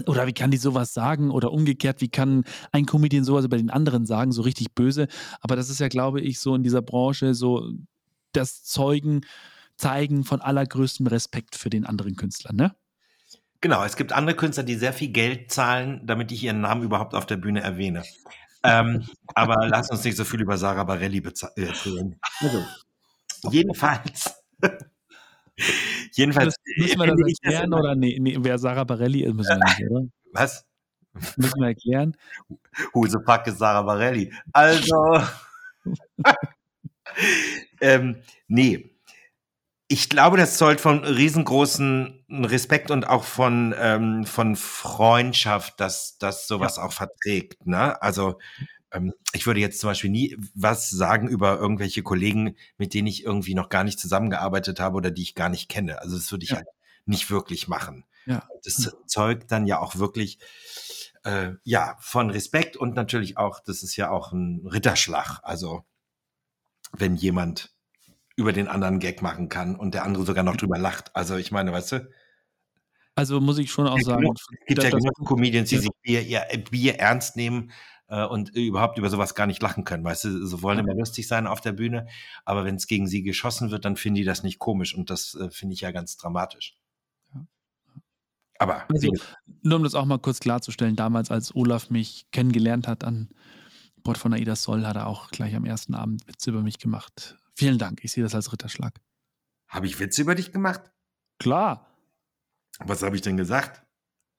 oder 0.06 0.28
wie 0.28 0.34
kann 0.34 0.52
die 0.52 0.58
sowas 0.58 0.94
sagen 0.94 1.32
oder 1.32 1.52
umgekehrt, 1.52 2.02
wie 2.02 2.10
kann 2.10 2.44
ein 2.72 2.86
Comedian 2.86 3.24
sowas 3.24 3.46
über 3.46 3.58
den 3.58 3.70
anderen 3.70 4.06
sagen, 4.06 4.32
so 4.32 4.42
richtig 4.42 4.74
böse. 4.74 5.08
Aber 5.42 5.56
das 5.56 5.70
ist 5.70 5.80
ja, 5.80 5.88
glaube 5.88 6.22
ich, 6.22 6.40
so 6.40 6.56
in 6.56 6.64
dieser 6.64 6.82
Branche 6.82 7.34
so 7.34 7.70
das 8.32 8.64
Zeugen, 8.64 9.22
Zeigen 9.82 10.24
von 10.24 10.42
allergrößtem 10.42 11.08
Respekt 11.08 11.56
für 11.56 11.70
den 11.70 11.86
anderen 11.86 12.16
Künstler, 12.16 12.54
ne? 12.54 12.76
Genau, 13.62 13.84
es 13.84 13.96
gibt 13.96 14.12
andere 14.12 14.36
Künstler, 14.36 14.64
die 14.64 14.76
sehr 14.76 14.94
viel 14.94 15.10
Geld 15.10 15.52
zahlen, 15.52 16.02
damit 16.06 16.32
ich 16.32 16.44
ihren 16.44 16.62
Namen 16.62 16.84
überhaupt 16.84 17.14
auf 17.14 17.26
der 17.26 17.38
Bühne 17.38 17.62
erwähne. 17.62 18.04
Ähm, 18.64 19.08
aber 19.36 19.68
lass 19.68 19.90
uns 19.90 20.04
nicht 20.04 20.18
so 20.18 20.24
viel 20.24 20.42
über 20.42 20.58
Sarah 20.58 20.84
Barelli 20.84 21.20
äh, 21.20 21.64
erzählen. 21.64 22.20
Also, 22.40 22.66
jedenfalls. 23.52 24.36
jedenfalls. 26.14 26.56
Müssen, 26.78 27.00
wir 27.00 27.08
das 27.08 27.20
ich 27.28 27.38
das 27.42 27.54
erklären 27.54 27.74
oder 27.74 27.96
nee, 27.96 28.18
nee, 28.20 28.38
wer 28.40 28.58
Sarah 28.58 28.84
Barelli 28.84 29.24
ist, 29.24 29.34
müssen 29.34 29.60
wir 29.60 29.66
nicht, 29.66 29.92
oder? 29.92 30.08
Was? 30.34 30.66
Müssen 31.38 31.60
wir 31.60 31.68
erklären? 31.68 32.16
Who 32.94 33.06
the 33.06 33.18
fuck 33.26 33.46
is 33.48 33.58
Sarah 33.58 33.82
Barelli? 33.82 34.32
Also. 34.54 35.22
ähm, 37.82 38.22
nee. 38.48 38.91
Ich 39.92 40.08
glaube, 40.08 40.38
das 40.38 40.58
zollt 40.58 40.80
von 40.80 41.04
riesengroßen 41.04 42.24
Respekt 42.30 42.92
und 42.92 43.10
auch 43.10 43.26
von, 43.26 43.76
ähm, 43.78 44.26
von 44.26 44.56
Freundschaft, 44.56 45.82
dass 45.82 46.18
das 46.18 46.48
sowas 46.48 46.80
auch 46.80 46.94
verträgt. 46.94 47.66
Ne? 47.66 48.02
Also 48.02 48.40
ähm, 48.94 49.14
ich 49.34 49.46
würde 49.46 49.60
jetzt 49.60 49.82
zum 49.82 49.90
Beispiel 49.90 50.10
nie 50.10 50.38
was 50.56 50.90
sagen 50.90 51.28
über 51.28 51.60
irgendwelche 51.60 52.04
Kollegen, 52.04 52.56
mit 52.78 52.94
denen 52.94 53.08
ich 53.08 53.26
irgendwie 53.26 53.54
noch 53.54 53.68
gar 53.68 53.84
nicht 53.84 54.00
zusammengearbeitet 54.00 54.80
habe 54.80 54.96
oder 54.96 55.12
die 55.12 55.24
ich 55.24 55.36
gar 55.36 55.50
nicht 55.50 55.68
kenne. 55.68 56.02
Also 56.02 56.16
das 56.16 56.32
würde 56.32 56.46
ich 56.46 56.52
Ja. 56.52 56.58
halt 56.58 56.68
nicht 57.06 57.30
wirklich 57.30 57.68
machen. 57.68 58.06
Ja. 58.26 58.48
Das 58.64 58.96
zeugt 59.08 59.52
dann 59.52 59.66
ja 59.66 59.80
auch 59.80 59.98
wirklich 59.98 60.40
äh, 61.24 61.52
ja 61.66 61.98
von 62.00 62.30
Respekt 62.30 62.78
und 62.78 62.96
natürlich 62.96 63.38
auch, 63.38 63.60
das 63.60 63.84
ist 63.84 63.98
ja 63.98 64.10
auch 64.10 64.32
ein 64.32 64.66
Ritterschlag. 64.66 65.42
Also 65.44 65.84
wenn 66.94 67.18
jemand 67.18 67.74
über 68.36 68.54
den 68.54 68.68
anderen 68.68 69.00
Gag 69.00 69.22
machen 69.22 69.50
kann 69.50 69.76
und 69.76 69.94
der 69.94 70.04
andere 70.04 70.26
sogar 70.26 70.44
noch 70.44 70.56
drüber 70.56 70.78
lacht. 70.78 71.16
Also 71.16 71.36
ich 71.36 71.52
meine, 71.52 71.72
weißt 71.72 71.92
du, 71.94 72.10
Also 73.16 73.42
muss 73.42 73.58
ich 73.58 73.72
schon 73.72 73.88
auch 73.88 73.98
es 74.00 74.06
sagen, 74.06 74.34
gibt 74.68 74.78
das- 74.80 74.86
ja 74.86 74.90
genug 74.92 75.26
Comedians, 75.28 75.70
die 75.70 75.76
ja. 75.76 75.82
sich 75.82 75.92
Bier, 76.02 76.22
ihr, 76.22 76.42
Bier 76.70 76.96
ernst 77.00 77.36
nehmen 77.36 77.72
äh, 78.08 78.26
und 78.26 78.50
überhaupt 78.56 78.98
über 78.98 79.10
sowas 79.10 79.36
gar 79.36 79.48
nicht 79.48 79.62
lachen 79.62 79.84
können. 79.84 80.04
Weißt 80.04 80.24
du, 80.24 80.46
sie 80.46 80.62
wollen 80.62 80.80
immer 80.80 80.94
lustig 80.96 81.28
sein 81.28 81.46
auf 81.48 81.62
der 81.62 81.74
Bühne, 81.74 82.08
aber 82.46 82.64
wenn 82.66 82.76
es 82.76 82.88
gegen 82.88 83.08
sie 83.08 83.22
geschossen 83.22 83.70
wird, 83.72 83.84
dann 83.86 83.98
finden 83.98 84.16
die 84.16 84.24
das 84.24 84.44
nicht 84.44 84.60
komisch 84.60 84.96
und 84.96 85.10
das 85.10 85.36
äh, 85.36 85.50
finde 85.52 85.74
ich 85.74 85.82
ja 85.82 85.92
ganz 85.92 86.16
dramatisch. 86.18 86.78
Aber 88.60 88.86
Also, 88.90 89.12
nur 89.64 89.78
um 89.78 89.84
das 89.84 89.96
auch 89.96 90.06
mal 90.06 90.20
kurz 90.20 90.40
klarzustellen, 90.40 90.96
damals, 90.96 91.32
als 91.32 91.56
Olaf 91.56 91.90
mich 91.90 92.28
kennengelernt 92.32 92.88
hat 92.88 93.04
an 93.04 93.30
Bord 94.04 94.18
von 94.20 94.34
Aida 94.34 94.56
Soll, 94.56 94.86
hat 94.86 94.96
er 94.96 95.08
auch 95.08 95.32
gleich 95.32 95.56
am 95.56 95.66
ersten 95.66 95.96
Abend 95.96 96.28
Witze 96.28 96.52
über 96.52 96.62
mich 96.62 96.78
gemacht. 96.78 97.38
Vielen 97.62 97.78
Dank, 97.78 98.04
ich 98.04 98.12
sehe 98.12 98.24
das 98.24 98.34
als 98.34 98.52
Ritterschlag. 98.52 99.00
habe 99.68 99.86
ich 99.86 100.00
Witze 100.00 100.22
über 100.24 100.34
dich 100.36 100.52
gemacht? 100.52 100.82
Klar. 101.40 101.88
Was 102.80 103.04
habe 103.04 103.16
ich 103.16 103.22
denn 103.22 103.38
gesagt? 103.38 103.84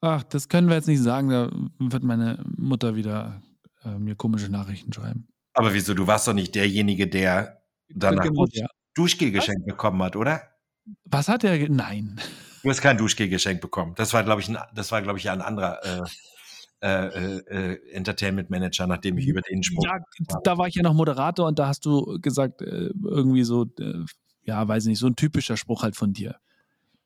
Ach, 0.01 0.25
das 0.25 0.49
können 0.49 0.69
wir 0.69 0.75
jetzt 0.75 0.89
nicht 0.89 1.01
sagen, 1.01 1.29
da 1.29 1.49
wird 1.79 2.03
meine 2.03 2.45
Mutter 2.57 2.97
wieder 2.97 3.41
äh, 3.85 3.91
mir 3.99 4.17
komische 4.17 4.49
Nachrichten 4.49 4.93
schreiben. 4.93 5.29
Aber 5.55 5.73
wieso? 5.73 5.95
Du 5.95 6.07
warst 6.09 6.27
doch 6.27 6.33
nicht 6.33 6.55
derjenige, 6.57 7.07
der 7.07 7.63
danach 7.89 8.25
Genau, 8.25 8.47
ja. 8.51 8.67
Duschgel 8.95 9.31
geschenkt 9.31 9.67
bekommen 9.67 10.03
hat, 10.03 10.17
oder? 10.17 10.43
Was 11.05 11.29
hat 11.29 11.45
er? 11.45 11.69
Nein. 11.71 12.21
Du 12.65 12.71
hast 12.71 12.81
kein 12.81 12.99
Duschgel 12.99 13.29
geschenkt 13.29 13.61
bekommen. 13.61 13.95
Das 13.95 14.13
war, 14.15 14.25
glaube 14.25 14.41
ich, 14.41 14.49
ein, 14.49 14.59
das 14.75 14.91
war, 14.91 15.01
glaube 15.01 15.21
ich, 15.21 15.31
ein 15.31 15.41
anderer 15.41 15.79
äh, 15.85 16.03
äh, 16.83 17.39
äh, 17.39 17.93
Entertainment 17.93 18.51
Manager, 18.51 18.89
nachdem 18.89 19.17
ich 19.17 19.27
über 19.27 19.41
den 19.41 19.63
Spruch. 19.63 19.85
Ja, 19.85 20.01
da 20.43 20.59
war 20.59 20.67
ich 20.67 20.75
ja 20.75 20.83
noch 20.83 20.95
Moderator 20.95 21.47
und 21.47 21.59
da 21.59 21.69
hast 21.69 21.87
du 21.87 22.19
gesagt, 22.21 22.61
äh, 22.61 22.91
irgendwie 23.05 23.45
so, 23.45 23.67
äh, 23.79 24.05
ja, 24.43 24.67
weiß 24.67 24.87
nicht, 24.87 24.99
so 24.99 25.07
ein 25.07 25.15
typischer 25.15 25.57
Spruch 25.57 25.85
halt 25.85 25.95
von 25.95 26.13
dir, 26.13 26.37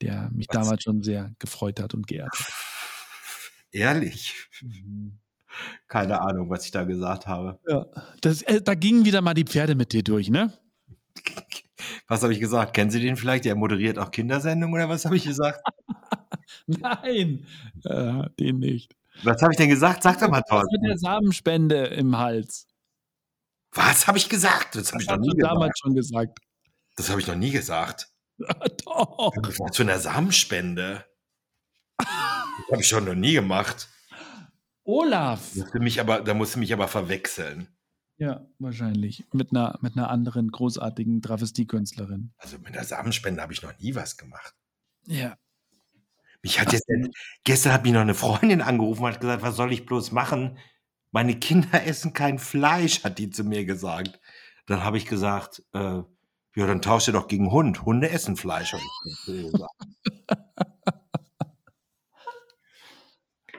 der 0.00 0.30
mich 0.32 0.48
Was? 0.48 0.54
damals 0.54 0.82
schon 0.82 1.02
sehr 1.02 1.34
gefreut 1.38 1.78
hat 1.78 1.92
und 1.92 2.06
geehrt 2.06 2.32
hat. 2.32 2.46
Ehrlich. 3.70 4.34
Keine 5.88 6.22
Ahnung, 6.22 6.48
was 6.48 6.64
ich 6.64 6.70
da 6.70 6.84
gesagt 6.84 7.26
habe. 7.26 7.58
Ja, 7.68 7.86
das, 8.22 8.40
äh, 8.42 8.62
da 8.62 8.74
gingen 8.74 9.04
wieder 9.04 9.20
mal 9.20 9.34
die 9.34 9.44
Pferde 9.44 9.74
mit 9.74 9.92
dir 9.92 10.02
durch, 10.02 10.30
ne? 10.30 10.52
Was 12.08 12.22
habe 12.22 12.32
ich 12.32 12.40
gesagt? 12.40 12.72
Kennen 12.72 12.90
Sie 12.90 13.00
den 13.00 13.16
vielleicht? 13.16 13.44
Der 13.44 13.54
moderiert 13.54 13.98
auch 13.98 14.10
Kindersendungen 14.10 14.74
oder 14.74 14.88
was 14.88 15.04
habe 15.04 15.16
ich 15.16 15.24
gesagt? 15.24 15.60
Nein, 16.66 17.46
äh, 17.84 18.22
den 18.40 18.58
nicht. 18.60 18.95
Was 19.22 19.42
habe 19.42 19.52
ich 19.52 19.58
denn 19.58 19.68
gesagt? 19.68 20.02
Sag 20.02 20.18
doch 20.20 20.28
mal, 20.28 20.42
Was 20.48 20.64
mit 20.70 20.82
der 20.82 20.90
Thorsten. 20.90 20.98
Samenspende 20.98 21.86
im 21.86 22.16
Hals? 22.16 22.66
Was 23.72 24.06
habe 24.06 24.18
ich 24.18 24.28
gesagt? 24.28 24.76
Das 24.76 24.92
habe 24.92 25.02
ich 25.02 25.08
noch 25.08 25.18
nie 25.18 25.30
gesagt. 25.30 25.42
damals 25.52 25.78
schon 25.78 25.94
gesagt. 25.94 26.38
Das 26.96 27.10
habe 27.10 27.20
ich 27.20 27.26
noch 27.26 27.36
nie 27.36 27.50
gesagt. 27.50 28.08
Doch. 28.38 29.32
Was 29.36 29.76
für 29.76 29.82
eine 29.82 29.98
Samenspende? 29.98 31.04
Das 31.98 32.08
habe 32.72 32.80
ich 32.80 32.88
schon 32.88 33.04
noch 33.04 33.14
nie 33.14 33.34
gemacht. 33.34 33.88
Olaf. 34.84 35.54
Musste 35.54 35.80
mich 35.80 36.00
aber, 36.00 36.20
da 36.20 36.34
musste 36.34 36.58
mich 36.58 36.72
aber 36.72 36.88
verwechseln. 36.88 37.68
Ja, 38.18 38.46
wahrscheinlich. 38.58 39.26
Mit 39.32 39.50
einer, 39.50 39.78
mit 39.82 39.96
einer 39.96 40.10
anderen 40.10 40.50
großartigen 40.50 41.20
Travestiekünstlerin. 41.20 42.32
Also 42.38 42.58
mit 42.58 42.74
der 42.74 42.84
Samenspende 42.84 43.42
habe 43.42 43.52
ich 43.52 43.62
noch 43.62 43.78
nie 43.78 43.94
was 43.94 44.16
gemacht. 44.16 44.54
Ja. 45.06 45.36
Mich 46.46 46.60
hat 46.60 46.72
jetzt, 46.72 46.86
gestern 47.42 47.72
hat 47.72 47.82
mich 47.82 47.92
noch 47.92 48.02
eine 48.02 48.14
Freundin 48.14 48.62
angerufen 48.62 49.02
und 49.02 49.12
hat 49.12 49.20
gesagt, 49.20 49.42
was 49.42 49.56
soll 49.56 49.72
ich 49.72 49.84
bloß 49.84 50.12
machen? 50.12 50.58
Meine 51.10 51.36
Kinder 51.40 51.84
essen 51.84 52.12
kein 52.12 52.38
Fleisch, 52.38 53.02
hat 53.02 53.18
die 53.18 53.30
zu 53.30 53.42
mir 53.42 53.64
gesagt. 53.64 54.20
Dann 54.66 54.84
habe 54.84 54.96
ich 54.96 55.06
gesagt, 55.06 55.64
äh, 55.72 56.02
ja, 56.54 56.66
dann 56.66 56.80
tausche 56.82 57.10
doch 57.10 57.26
gegen 57.26 57.50
Hund. 57.50 57.84
Hunde 57.84 58.10
essen 58.10 58.36
Fleisch. 58.36 58.74
ich. 59.26 59.52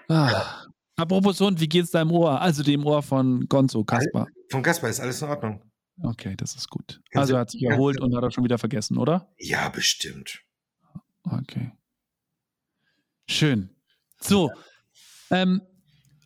Ah, 0.07 0.63
Apropos 0.95 1.41
Hund, 1.41 1.59
wie 1.59 1.67
geht's 1.67 1.91
deinem 1.91 2.11
Ohr? 2.11 2.39
Also 2.39 2.63
dem 2.63 2.85
Ohr 2.85 3.03
von 3.03 3.49
Gonzo, 3.49 3.83
Kaspar. 3.83 4.27
Von 4.49 4.63
Kaspar 4.63 4.89
ist 4.89 5.01
alles 5.01 5.21
in 5.21 5.27
Ordnung. 5.27 5.61
Okay, 6.01 6.35
das 6.37 6.55
ist 6.55 6.69
gut. 6.69 7.01
Also 7.13 7.33
er 7.33 7.41
hat 7.41 7.51
sich 7.51 7.63
erholt 7.63 7.99
und 7.99 8.15
hat 8.15 8.23
er 8.23 8.31
schon 8.31 8.45
wieder 8.45 8.57
vergessen, 8.57 8.97
oder? 8.97 9.29
Ja, 9.37 9.67
bestimmt. 9.67 10.41
Okay. 11.23 11.73
Schön. 13.29 13.75
So, 14.19 14.51
ähm, 15.29 15.61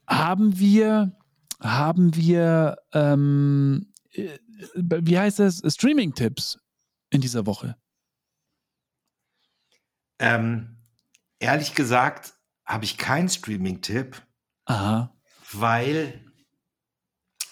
haben 0.07 0.57
wir, 0.59 1.17
haben 1.59 2.15
wir, 2.15 2.77
ähm, 2.93 3.93
äh, 4.11 4.37
wie 4.75 5.17
heißt 5.17 5.39
das, 5.39 5.61
Streaming-Tipps 5.65 6.59
in 7.09 7.21
dieser 7.21 7.45
Woche? 7.45 7.75
Ähm, 10.19 10.77
ehrlich 11.39 11.73
gesagt 11.73 12.33
habe 12.65 12.85
ich 12.85 12.97
keinen 12.97 13.29
Streaming-Tipp. 13.29 14.21
Aha. 14.65 15.17
Weil 15.51 16.23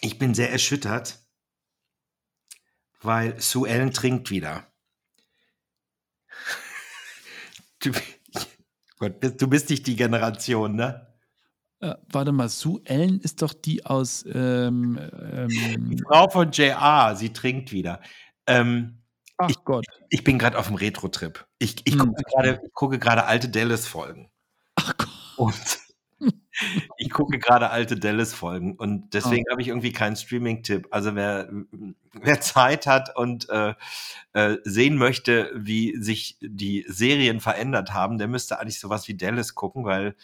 ich 0.02 0.20
bin 0.20 0.34
sehr 0.34 0.52
erschüttert, 0.52 1.20
weil 3.02 3.42
Sue 3.42 3.68
Ellen 3.68 3.92
trinkt 3.92 4.30
wieder. 4.30 4.72
Du, 9.00 9.10
Gott, 9.10 9.42
du 9.42 9.48
bist 9.48 9.70
nicht 9.70 9.88
die 9.88 9.96
Generation, 9.96 10.76
ne? 10.76 11.08
Äh, 11.82 11.96
warte 12.12 12.32
mal, 12.32 12.50
Sue 12.50 12.82
Ellen 12.84 13.20
ist 13.22 13.42
doch 13.42 13.54
die 13.54 13.86
aus. 13.86 14.26
Ähm, 14.26 15.00
ähm, 15.34 15.90
die 15.90 16.04
Frau 16.04 16.30
von 16.30 16.52
JR, 16.52 17.16
sie 17.16 17.32
trinkt 17.32 17.72
wieder. 17.72 18.02
Ähm, 18.48 19.02
Ach 19.38 19.50
ich, 19.50 19.64
Gott. 19.64 19.86
Ich 20.10 20.26
bin 20.26 20.38
gerade 20.38 20.58
auf 20.58 20.68
dem 20.68 20.76
Retro-Trip. 20.76 21.46
Ich, 21.60 21.78
ich 21.86 21.94
hm. 21.94 22.14
gucke 22.74 23.00
gerade 23.00 23.26
alte 23.26 23.48
Dallas-Folgen. 23.48 24.30
Ach 24.76 24.98
Gott. 24.98 25.10
Und 25.38 25.80
ich 26.98 27.10
gucke 27.10 27.40
gerade 27.40 27.70
alte 27.70 27.96
Dallas-Folgen 27.96 28.76
und 28.76 29.14
deswegen 29.14 29.46
oh. 29.48 29.52
habe 29.52 29.62
ich 29.62 29.70
irgendwie 29.70 29.92
keinen 29.92 30.16
Streaming-Tipp. 30.16 30.88
Also 30.92 31.16
wer, 31.16 31.50
wer 32.14 32.42
Zeit 32.42 32.88
hat 32.88 33.16
und 33.16 33.50
äh, 33.50 33.74
äh, 34.34 34.58
sehen 34.64 34.98
möchte, 34.98 35.52
wie 35.56 35.96
sich 36.02 36.38
die 36.42 36.86
Serien 36.88 37.40
verändert 37.40 37.94
haben, 37.94 38.18
der 38.18 38.28
müsste 38.28 38.60
eigentlich 38.60 38.80
sowas 38.80 39.08
wie 39.08 39.18
Dallas 39.18 39.56
gucken, 39.56 39.86
weil 39.86 40.16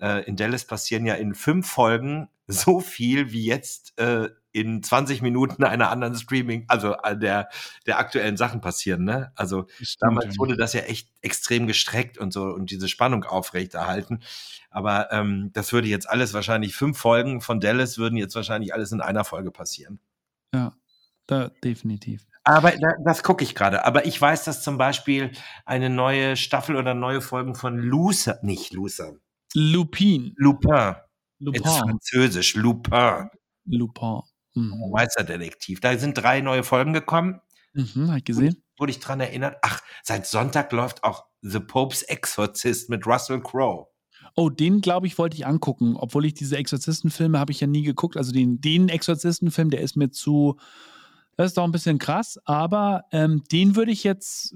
äh, 0.00 0.24
in 0.24 0.36
Dallas 0.36 0.64
passieren 0.64 1.06
ja 1.06 1.14
in 1.14 1.34
fünf 1.34 1.68
Folgen 1.68 2.28
so 2.46 2.80
viel 2.80 3.32
wie 3.32 3.44
jetzt 3.44 3.98
äh, 3.98 4.28
in 4.52 4.82
20 4.82 5.22
Minuten 5.22 5.64
einer 5.64 5.90
anderen 5.90 6.14
Streaming, 6.14 6.64
also 6.68 6.94
äh, 7.02 7.16
der, 7.16 7.48
der 7.86 7.98
aktuellen 7.98 8.36
Sachen 8.36 8.60
passieren. 8.60 9.04
Ne? 9.04 9.32
Also 9.36 9.66
damals 10.00 10.38
wurde 10.38 10.56
das 10.56 10.72
ja 10.72 10.80
echt 10.80 11.10
extrem 11.22 11.66
gestreckt 11.66 12.18
und 12.18 12.32
so 12.32 12.44
und 12.44 12.70
diese 12.70 12.88
Spannung 12.88 13.24
aufrechterhalten. 13.24 14.20
Aber 14.70 15.12
ähm, 15.12 15.50
das 15.52 15.72
würde 15.72 15.88
jetzt 15.88 16.08
alles 16.08 16.34
wahrscheinlich 16.34 16.74
fünf 16.74 16.98
Folgen 16.98 17.40
von 17.40 17.60
Dallas 17.60 17.98
würden 17.98 18.16
jetzt 18.16 18.34
wahrscheinlich 18.34 18.74
alles 18.74 18.92
in 18.92 19.00
einer 19.00 19.24
Folge 19.24 19.50
passieren. 19.50 20.00
Ja, 20.54 20.74
da, 21.26 21.50
definitiv. 21.62 22.26
Aber 22.44 22.72
da, 22.72 22.94
das 23.04 23.22
gucke 23.22 23.44
ich 23.44 23.54
gerade. 23.54 23.84
Aber 23.84 24.06
ich 24.06 24.20
weiß, 24.20 24.44
dass 24.44 24.62
zum 24.62 24.78
Beispiel 24.78 25.32
eine 25.66 25.90
neue 25.90 26.36
Staffel 26.36 26.76
oder 26.76 26.94
neue 26.94 27.20
Folgen 27.20 27.54
von 27.54 27.78
Lucer, 27.78 28.38
nicht 28.42 28.72
Lucer, 28.72 29.14
Lupin. 29.54 30.32
Lupin. 30.36 30.94
Lupin. 31.38 31.62
Ist 31.62 31.78
französisch. 31.78 32.54
Lupin. 32.54 33.28
Lupin. 33.64 34.20
Mhm. 34.60 34.90
Meisterdetektiv. 34.90 35.80
Da 35.80 35.96
sind 35.98 36.14
drei 36.14 36.40
neue 36.40 36.62
Folgen 36.62 36.92
gekommen. 36.92 37.40
Mhm, 37.72 38.10
hab 38.10 38.18
ich 38.18 38.24
gesehen. 38.24 38.62
Wurde 38.78 38.92
ich 38.92 39.00
dran 39.00 39.20
erinnert. 39.20 39.56
Ach, 39.62 39.80
seit 40.02 40.26
Sonntag 40.26 40.72
läuft 40.72 41.04
auch 41.04 41.26
The 41.42 41.60
Pope's 41.60 42.02
Exorcist 42.02 42.90
mit 42.90 43.06
Russell 43.06 43.40
Crowe. 43.42 43.86
Oh, 44.36 44.48
den 44.48 44.80
glaube 44.80 45.06
ich, 45.06 45.18
wollte 45.18 45.36
ich 45.36 45.46
angucken, 45.46 45.96
obwohl 45.96 46.24
ich 46.24 46.34
diese 46.34 46.56
Exorzistenfilme 46.56 47.38
habe 47.38 47.52
ich 47.52 47.60
ja 47.60 47.66
nie 47.66 47.82
geguckt. 47.82 48.16
Also 48.16 48.32
den, 48.32 48.60
den 48.60 48.88
Exorzistenfilm, 48.88 49.70
der 49.70 49.80
ist 49.80 49.96
mir 49.96 50.10
zu, 50.10 50.58
das 51.36 51.48
ist 51.48 51.58
doch 51.58 51.64
ein 51.64 51.72
bisschen 51.72 51.98
krass, 51.98 52.38
aber 52.44 53.04
ähm, 53.12 53.42
den 53.50 53.76
würde 53.76 53.92
ich 53.92 54.04
jetzt, 54.04 54.54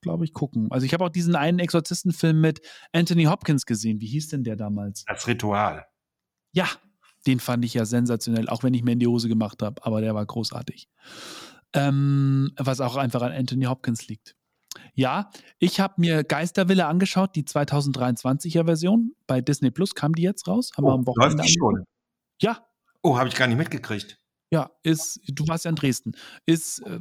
glaube 0.00 0.24
ich, 0.24 0.32
gucken. 0.32 0.70
Also 0.70 0.86
ich 0.86 0.94
habe 0.94 1.04
auch 1.04 1.10
diesen 1.10 1.36
einen 1.36 1.58
Exorzistenfilm 1.58 2.40
mit 2.40 2.60
Anthony 2.92 3.24
Hopkins 3.24 3.66
gesehen. 3.66 4.00
Wie 4.00 4.06
hieß 4.06 4.28
denn 4.28 4.44
der 4.44 4.56
damals? 4.56 5.04
Das 5.06 5.26
Ritual. 5.26 5.86
Ja, 6.52 6.68
den 7.26 7.40
fand 7.40 7.64
ich 7.64 7.74
ja 7.74 7.84
sensationell, 7.84 8.48
auch 8.48 8.62
wenn 8.62 8.74
ich 8.74 8.82
mir 8.82 8.92
in 8.92 8.98
die 8.98 9.06
Hose 9.06 9.28
gemacht 9.28 9.62
habe, 9.62 9.84
aber 9.84 10.00
der 10.00 10.14
war 10.14 10.24
großartig. 10.24 10.88
Ähm, 11.72 12.52
was 12.56 12.80
auch 12.80 12.96
einfach 12.96 13.22
an 13.22 13.32
Anthony 13.32 13.64
Hopkins 13.64 14.08
liegt. 14.08 14.36
Ja, 14.94 15.30
ich 15.58 15.80
habe 15.80 15.94
mir 15.98 16.24
Geisterwille 16.24 16.86
angeschaut, 16.86 17.34
die 17.34 17.44
2023er 17.44 18.64
Version. 18.64 19.14
Bei 19.26 19.40
Disney 19.40 19.70
Plus 19.70 19.94
kam 19.94 20.14
die 20.14 20.22
jetzt 20.22 20.46
raus. 20.48 20.70
Haben 20.76 20.84
oh, 20.84 20.88
wir 20.88 20.94
am 20.94 21.06
Wochenende. 21.06 21.36
Läuft 21.36 21.48
die 21.48 21.52
schon? 21.58 21.84
Ja. 22.40 22.66
Oh, 23.02 23.18
habe 23.18 23.28
ich 23.28 23.34
gar 23.34 23.46
nicht 23.46 23.58
mitgekriegt. 23.58 24.18
Ja, 24.50 24.70
ist, 24.82 25.20
du 25.28 25.46
warst 25.48 25.64
ja 25.64 25.70
in 25.70 25.76
Dresden. 25.76 26.12
Ist 26.44 26.80
äh, 26.80 27.00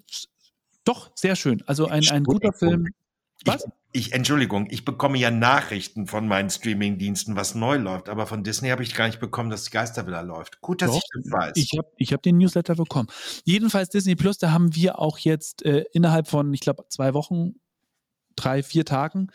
doch 0.83 1.11
sehr 1.15 1.35
schön. 1.35 1.63
Also 1.67 1.87
ein, 1.87 2.07
ein 2.09 2.23
guter 2.23 2.53
Film. 2.53 2.87
Was? 3.43 3.65
Ich, 3.91 4.07
ich, 4.07 4.13
Entschuldigung, 4.13 4.67
ich 4.69 4.85
bekomme 4.85 5.17
ja 5.17 5.31
Nachrichten 5.31 6.07
von 6.07 6.27
meinen 6.27 6.49
Streamingdiensten, 6.49 7.35
was 7.35 7.55
neu 7.55 7.77
läuft, 7.77 8.09
aber 8.09 8.27
von 8.27 8.43
Disney 8.43 8.69
habe 8.69 8.83
ich 8.83 8.95
gar 8.95 9.07
nicht 9.07 9.19
bekommen, 9.19 9.49
dass 9.49 9.71
Geistervilla 9.71 10.21
läuft. 10.21 10.61
Gut, 10.61 10.81
dass 10.81 10.91
Doch, 10.91 10.97
ich 10.97 11.23
das 11.23 11.31
weiß. 11.31 11.51
Ich 11.55 11.77
habe 11.77 11.87
ich 11.97 12.13
hab 12.13 12.21
den 12.21 12.37
Newsletter 12.37 12.75
bekommen. 12.75 13.07
Jedenfalls 13.43 13.89
Disney 13.89 14.15
Plus, 14.15 14.37
da 14.37 14.51
haben 14.51 14.75
wir 14.75 14.99
auch 14.99 15.17
jetzt 15.17 15.63
äh, 15.65 15.85
innerhalb 15.91 16.27
von, 16.27 16.53
ich 16.53 16.61
glaube, 16.61 16.85
zwei 16.89 17.13
Wochen, 17.13 17.55
drei, 18.35 18.63
vier 18.63 18.85
Tagen, 18.85 19.27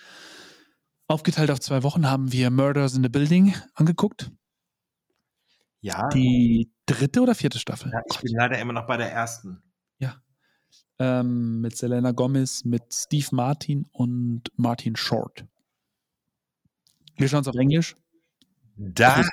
aufgeteilt 1.06 1.50
auf 1.50 1.60
zwei 1.60 1.82
Wochen, 1.82 2.10
haben 2.10 2.32
wir 2.32 2.50
Murders 2.50 2.94
in 2.94 3.02
the 3.02 3.08
Building 3.08 3.54
angeguckt. 3.74 4.30
Ja. 5.80 6.08
Die 6.08 6.70
dritte 6.86 7.20
oder 7.20 7.34
vierte 7.34 7.58
Staffel? 7.58 7.90
Ja, 7.92 8.02
ich 8.10 8.20
bin 8.20 8.34
leider 8.34 8.58
immer 8.58 8.72
noch 8.72 8.86
bei 8.86 8.96
der 8.96 9.10
ersten. 9.10 9.62
Ähm, 11.00 11.62
mit 11.62 11.76
Selena 11.78 12.12
Gomez, 12.12 12.64
mit 12.66 12.82
Steve 12.92 13.28
Martin 13.32 13.86
und 13.90 14.52
Martin 14.56 14.96
Short. 14.96 15.46
Wir 17.16 17.26
schauen 17.26 17.40
es 17.40 17.48
auf 17.48 17.56
Englisch. 17.56 17.96
Da, 18.76 19.24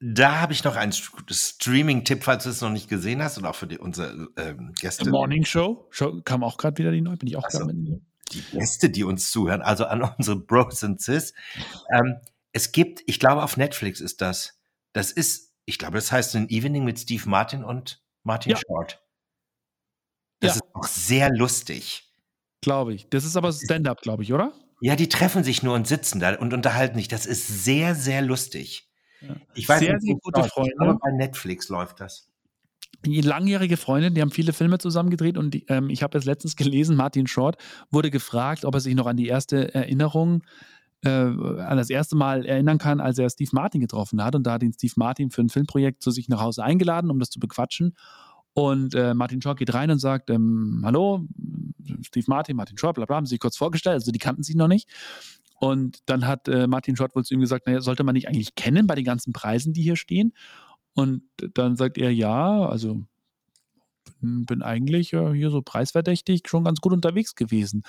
da 0.00 0.40
habe 0.40 0.52
ich 0.52 0.62
noch 0.62 0.76
einen 0.76 0.92
Streaming-Tipp, 0.92 2.22
falls 2.22 2.44
du 2.44 2.50
es 2.50 2.60
noch 2.60 2.70
nicht 2.70 2.88
gesehen 2.88 3.22
hast 3.22 3.38
und 3.38 3.44
auch 3.44 3.54
für 3.54 3.66
die, 3.66 3.78
unsere 3.78 4.28
ähm, 4.36 4.72
Gäste. 4.80 5.04
The 5.04 5.10
Morning 5.10 5.44
Show. 5.44 5.88
Show 5.90 6.22
kam 6.22 6.44
auch 6.44 6.56
gerade 6.56 6.78
wieder 6.78 6.92
die 6.92 7.00
neue, 7.00 7.16
bin 7.16 7.28
ich 7.28 7.36
auch 7.36 7.44
also, 7.44 7.58
gerade 7.58 7.74
mit. 7.74 8.00
Die 8.32 8.42
Gäste, 8.52 8.88
die 8.88 9.02
uns 9.02 9.30
zuhören, 9.30 9.62
also 9.62 9.86
an 9.86 10.02
unsere 10.18 10.36
Bros 10.36 10.82
und 10.84 11.00
Sis. 11.00 11.34
Ähm, 11.92 12.16
es 12.52 12.72
gibt, 12.72 13.02
ich 13.06 13.18
glaube, 13.18 13.42
auf 13.42 13.56
Netflix 13.56 14.00
ist 14.00 14.20
das. 14.20 14.60
Das 14.92 15.10
ist, 15.12 15.52
ich 15.66 15.78
glaube, 15.78 15.94
das 15.94 16.10
heißt 16.10 16.34
ein 16.36 16.48
Evening 16.48 16.84
mit 16.84 16.98
Steve 16.98 17.28
Martin 17.28 17.64
und 17.64 18.02
Martin 18.22 18.52
ja. 18.52 18.58
Short. 18.58 19.02
Das 20.40 20.56
ja. 20.56 20.62
ist 20.62 20.74
auch 20.74 20.86
sehr 20.86 21.30
lustig. 21.30 22.10
Glaube 22.62 22.94
ich. 22.94 23.08
Das 23.08 23.24
ist 23.24 23.36
aber 23.36 23.52
Stand-up, 23.52 24.00
glaube 24.02 24.22
ich, 24.22 24.32
oder? 24.32 24.52
Ja, 24.80 24.96
die 24.96 25.08
treffen 25.08 25.44
sich 25.44 25.62
nur 25.62 25.74
und 25.74 25.86
sitzen 25.86 26.20
da 26.20 26.36
und 26.36 26.54
unterhalten 26.54 26.96
sich. 26.96 27.08
Das 27.08 27.26
ist 27.26 27.64
sehr, 27.64 27.94
sehr 27.94 28.22
lustig. 28.22 28.88
Ja. 29.20 29.36
Ich 29.54 29.68
weiß 29.68 29.80
sehr, 29.80 29.94
nicht, 29.94 30.02
sehr 30.02 30.16
gute 30.16 30.44
Freunde. 30.44 30.74
Aber 30.78 30.98
bei 30.98 31.10
Netflix 31.12 31.68
läuft 31.68 32.00
das. 32.00 32.28
Die 33.04 33.20
langjährige 33.20 33.76
Freundin, 33.76 34.14
die 34.14 34.20
haben 34.20 34.30
viele 34.30 34.52
Filme 34.52 34.78
zusammen 34.78 35.10
gedreht 35.10 35.38
und 35.38 35.52
die, 35.52 35.64
ähm, 35.68 35.88
ich 35.90 36.02
habe 36.02 36.16
es 36.18 36.24
letztens 36.24 36.56
gelesen, 36.56 36.96
Martin 36.96 37.26
Short 37.26 37.56
wurde 37.90 38.10
gefragt, 38.10 38.64
ob 38.64 38.74
er 38.74 38.80
sich 38.80 38.94
noch 38.94 39.06
an 39.06 39.16
die 39.16 39.26
erste 39.26 39.74
Erinnerung, 39.74 40.42
äh, 41.02 41.10
an 41.10 41.76
das 41.76 41.90
erste 41.90 42.16
Mal 42.16 42.44
erinnern 42.44 42.78
kann, 42.78 43.00
als 43.00 43.18
er 43.18 43.28
Steve 43.30 43.50
Martin 43.52 43.80
getroffen 43.80 44.22
hat. 44.22 44.34
Und 44.34 44.46
da 44.46 44.52
hat 44.52 44.62
ihn 44.62 44.72
Steve 44.72 44.94
Martin 44.96 45.30
für 45.30 45.42
ein 45.42 45.48
Filmprojekt 45.48 46.02
zu 46.02 46.10
sich 46.10 46.28
nach 46.28 46.40
Hause 46.40 46.62
eingeladen, 46.62 47.10
um 47.10 47.18
das 47.18 47.30
zu 47.30 47.40
bequatschen. 47.40 47.94
Und 48.52 48.94
äh, 48.94 49.14
Martin 49.14 49.40
Short 49.40 49.58
geht 49.58 49.72
rein 49.74 49.90
und 49.90 49.98
sagt, 49.98 50.30
ähm, 50.30 50.82
hallo, 50.84 51.26
Steve 52.02 52.26
Martin, 52.28 52.56
Martin 52.56 52.78
Short, 52.78 52.96
bla 52.96 53.04
bla, 53.06 53.16
haben 53.16 53.26
sie 53.26 53.30
sich 53.30 53.40
kurz 53.40 53.56
vorgestellt, 53.56 53.94
also 53.94 54.10
die 54.10 54.18
kannten 54.18 54.42
sich 54.42 54.56
noch 54.56 54.68
nicht. 54.68 54.88
Und 55.60 55.98
dann 56.06 56.26
hat 56.26 56.48
äh, 56.48 56.66
Martin 56.66 56.96
Short 56.96 57.14
wohl 57.14 57.24
zu 57.24 57.34
ihm 57.34 57.40
gesagt, 57.40 57.66
naja, 57.66 57.80
sollte 57.80 58.02
man 58.02 58.14
nicht 58.14 58.28
eigentlich 58.28 58.54
kennen 58.54 58.86
bei 58.86 58.94
den 58.94 59.04
ganzen 59.04 59.32
Preisen, 59.32 59.72
die 59.72 59.82
hier 59.82 59.96
stehen? 59.96 60.32
Und 60.94 61.22
dann 61.54 61.76
sagt 61.76 61.98
er, 61.98 62.12
ja, 62.12 62.66
also 62.66 63.02
bin 64.20 64.62
eigentlich 64.62 65.12
äh, 65.12 65.32
hier 65.32 65.50
so 65.50 65.62
preisverdächtig 65.62 66.42
schon 66.46 66.64
ganz 66.64 66.80
gut 66.80 66.92
unterwegs 66.92 67.34
gewesen. 67.34 67.82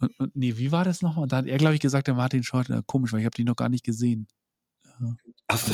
Und, 0.00 0.18
und 0.18 0.36
nee, 0.36 0.56
wie 0.56 0.72
war 0.72 0.84
das 0.84 1.02
nochmal? 1.02 1.26
Da 1.26 1.38
hat 1.38 1.46
er, 1.46 1.58
glaube 1.58 1.74
ich, 1.74 1.80
gesagt, 1.80 2.06
der 2.06 2.14
Martin 2.14 2.42
Short, 2.42 2.66
na, 2.68 2.82
komisch, 2.86 3.12
weil 3.12 3.20
ich 3.20 3.26
habe 3.26 3.36
die 3.36 3.44
noch 3.44 3.56
gar 3.56 3.68
nicht 3.68 3.84
gesehen. 3.84 4.28
Ja. 5.00 5.14
Ach. 5.48 5.70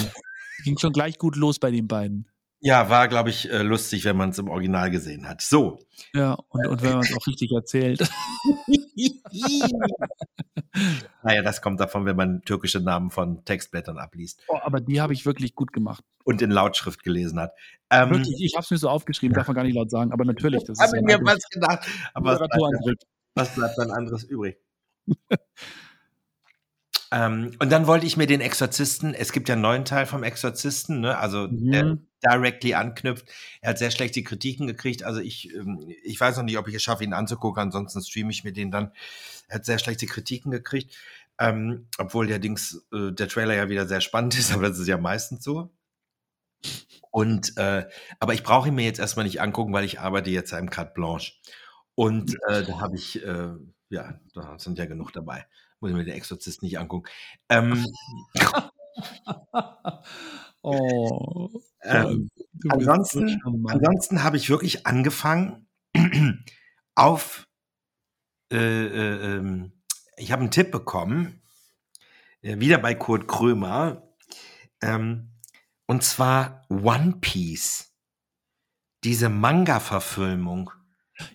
Ging 0.65 0.79
schon 0.79 0.93
gleich 0.93 1.19
gut 1.19 1.37
los 1.37 1.59
bei 1.59 1.71
den 1.71 1.89
beiden. 1.89 2.27
Ja, 2.65 2.89
war, 2.89 3.09
glaube 3.09 3.29
ich, 3.29 3.51
äh, 3.51 3.63
lustig, 3.63 4.07
wenn 4.07 4.17
man 4.17 4.31
es 4.31 4.39
im 4.39 4.49
Original 4.49 4.91
gesehen 4.91 5.29
hat. 5.29 5.43
So. 5.43 5.81
Ja, 6.15 6.39
und, 6.49 6.67
und 6.67 6.83
wenn 6.83 6.93
man 6.93 7.01
es 7.01 7.15
auch 7.15 7.27
richtig 7.27 7.53
erzählt. 7.53 8.01
naja, 11.23 11.43
das 11.43 11.61
kommt 11.61 11.79
davon, 11.79 12.07
wenn 12.07 12.17
man 12.17 12.41
türkische 12.41 12.81
Namen 12.81 13.11
von 13.11 13.45
Textblättern 13.45 13.99
abliest. 13.99 14.41
Oh, 14.49 14.57
aber 14.63 14.81
die 14.81 15.03
habe 15.03 15.13
ich 15.13 15.27
wirklich 15.27 15.55
gut 15.55 15.75
gemacht. 15.75 16.03
Und 16.25 16.41
in 16.41 16.51
Lautschrift 16.51 17.03
gelesen 17.03 17.39
hat. 17.39 17.53
Ähm, 17.91 18.09
wirklich, 18.09 18.41
ich 18.41 18.55
habe 18.55 18.65
es 18.65 18.71
mir 18.71 18.79
so 18.79 18.89
aufgeschrieben, 18.89 19.35
darf 19.35 19.47
man 19.47 19.57
gar 19.57 19.65
nicht 19.65 19.75
laut 19.75 19.91
sagen, 19.91 20.11
aber 20.11 20.25
natürlich. 20.25 20.65
Das 20.65 20.79
habe 20.79 21.03
mir 21.03 21.21
was 21.23 21.47
gedacht. 21.51 21.87
Aber 22.15 22.41
was 22.41 22.49
bleibt, 22.49 23.05
was 23.35 23.55
bleibt 23.55 23.77
dann 23.77 23.91
anderes 23.91 24.25
übrig? 24.25 24.57
Ähm, 27.15 27.53
und 27.61 27.71
dann 27.71 27.87
wollte 27.87 28.07
ich 28.07 28.17
mir 28.17 28.27
den 28.27 28.41
Exorzisten, 28.41 29.15
es 29.15 29.31
gibt 29.31 29.49
ja 29.49 29.53
einen 29.53 29.63
neuen 29.63 29.85
Teil 29.85 30.05
vom 30.05 30.25
Exorzisten, 30.25 31.01
ne? 31.01 31.17
also 31.17 31.47
der 31.47 31.85
Mhm. 31.85 32.09
directly 32.25 32.75
anknüpft. 32.75 33.27
Er 33.61 33.71
hat 33.71 33.79
sehr 33.79 33.93
schlechte 33.93 34.25
Kritiken 34.25 34.67
gekriegt. 34.67 35.05
Also 35.05 35.21
ich, 35.21 35.55
ähm, 35.55 35.79
ich 36.03 36.21
weiß 36.21 36.37
noch 36.37 36.43
nicht, 36.43 36.59
ob 36.59 36.67
ich 36.67 36.75
es 36.75 36.83
schaffe, 36.83 37.05
ihn 37.05 37.13
anzugucken, 37.13 37.63
ansonsten 37.63 38.03
streame 38.03 38.33
ich 38.33 38.43
mir 38.43 38.53
den 38.53 38.73
dann. 38.73 38.91
Er 39.47 39.57
hat 39.57 39.65
sehr 39.65 39.79
schlechte 39.79 40.07
Kritiken 40.07 40.51
gekriegt. 40.51 40.97
Ähm, 41.39 41.87
obwohl 41.99 42.27
der 42.27 42.41
Dings, 42.41 42.85
äh, 42.93 43.13
der 43.13 43.29
Trailer 43.29 43.55
ja 43.55 43.69
wieder 43.69 43.87
sehr 43.87 44.01
spannend 44.01 44.37
ist, 44.39 44.53
aber 44.53 44.69
das 44.69 44.79
ist 44.81 44.89
ja 44.89 44.99
meistens 44.99 45.45
so. 45.45 45.71
Und 47.13 47.57
äh, 47.59 47.87
aber 48.19 48.35
ich 48.35 48.43
brauche 48.43 48.69
ihn 48.69 48.75
mir 48.75 48.85
jetzt 48.85 48.99
erstmal 48.99 49.25
nicht 49.25 49.41
angucken, 49.41 49.73
weil 49.73 49.85
ich 49.85 50.01
arbeite 50.01 50.31
jetzt 50.31 50.53
im 50.53 50.71
Carte 50.71 50.95
Blanche. 50.95 51.35
Und 51.95 52.35
äh, 52.49 52.65
da 52.65 52.81
habe 52.81 52.97
ich, 52.97 53.25
äh, 53.25 53.53
ja, 53.91 54.19
da 54.35 54.59
sind 54.59 54.79
ja 54.79 54.87
genug 54.87 55.13
dabei. 55.13 55.47
Muss 55.85 55.91
ich 55.91 55.97
mir 55.99 56.05
den 56.05 56.15
Exorzist 56.15 56.63
nicht 56.63 56.79
angucken. 56.79 57.11
Ähm, 57.51 57.85
Oh. 60.63 61.51
ähm, 61.83 62.31
ansonsten, 62.71 63.39
ansonsten 63.67 64.25
habe 64.25 64.39
ich 64.39 64.49
wirklich 64.49 64.87
angefangen 64.87 65.69
auf, 66.95 67.47
äh, 68.51 68.57
äh, 68.57 69.37
ähm, 69.37 69.73
ich 70.17 70.33
habe 70.33 70.41
einen 70.41 70.51
Tipp 70.51 70.71
bekommen, 70.71 71.43
äh, 72.41 72.59
wieder 72.61 72.79
bei 72.79 72.95
Kurt 72.95 73.29
Krömer, 73.29 74.09
ähm, 74.81 75.35
und 75.87 76.03
zwar 76.03 76.65
One 76.71 77.19
Piece. 77.21 77.93
Diese 79.05 79.29
Manga-Verfilmung. 79.29 80.71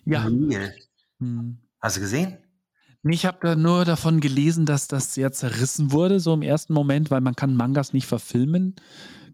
Ja. 0.04 0.24
Real. 0.24 0.74
Hm. 1.20 1.60
Hast 1.80 1.98
du 1.98 2.00
gesehen? 2.00 2.49
Ich 3.02 3.24
habe 3.24 3.38
da 3.40 3.56
nur 3.56 3.84
davon 3.84 4.20
gelesen, 4.20 4.66
dass 4.66 4.86
das 4.86 5.14
sehr 5.14 5.32
zerrissen 5.32 5.90
wurde, 5.90 6.20
so 6.20 6.34
im 6.34 6.42
ersten 6.42 6.74
Moment, 6.74 7.10
weil 7.10 7.22
man 7.22 7.34
kann 7.34 7.56
Mangas 7.56 7.92
nicht 7.92 8.06
verfilmen. 8.06 8.76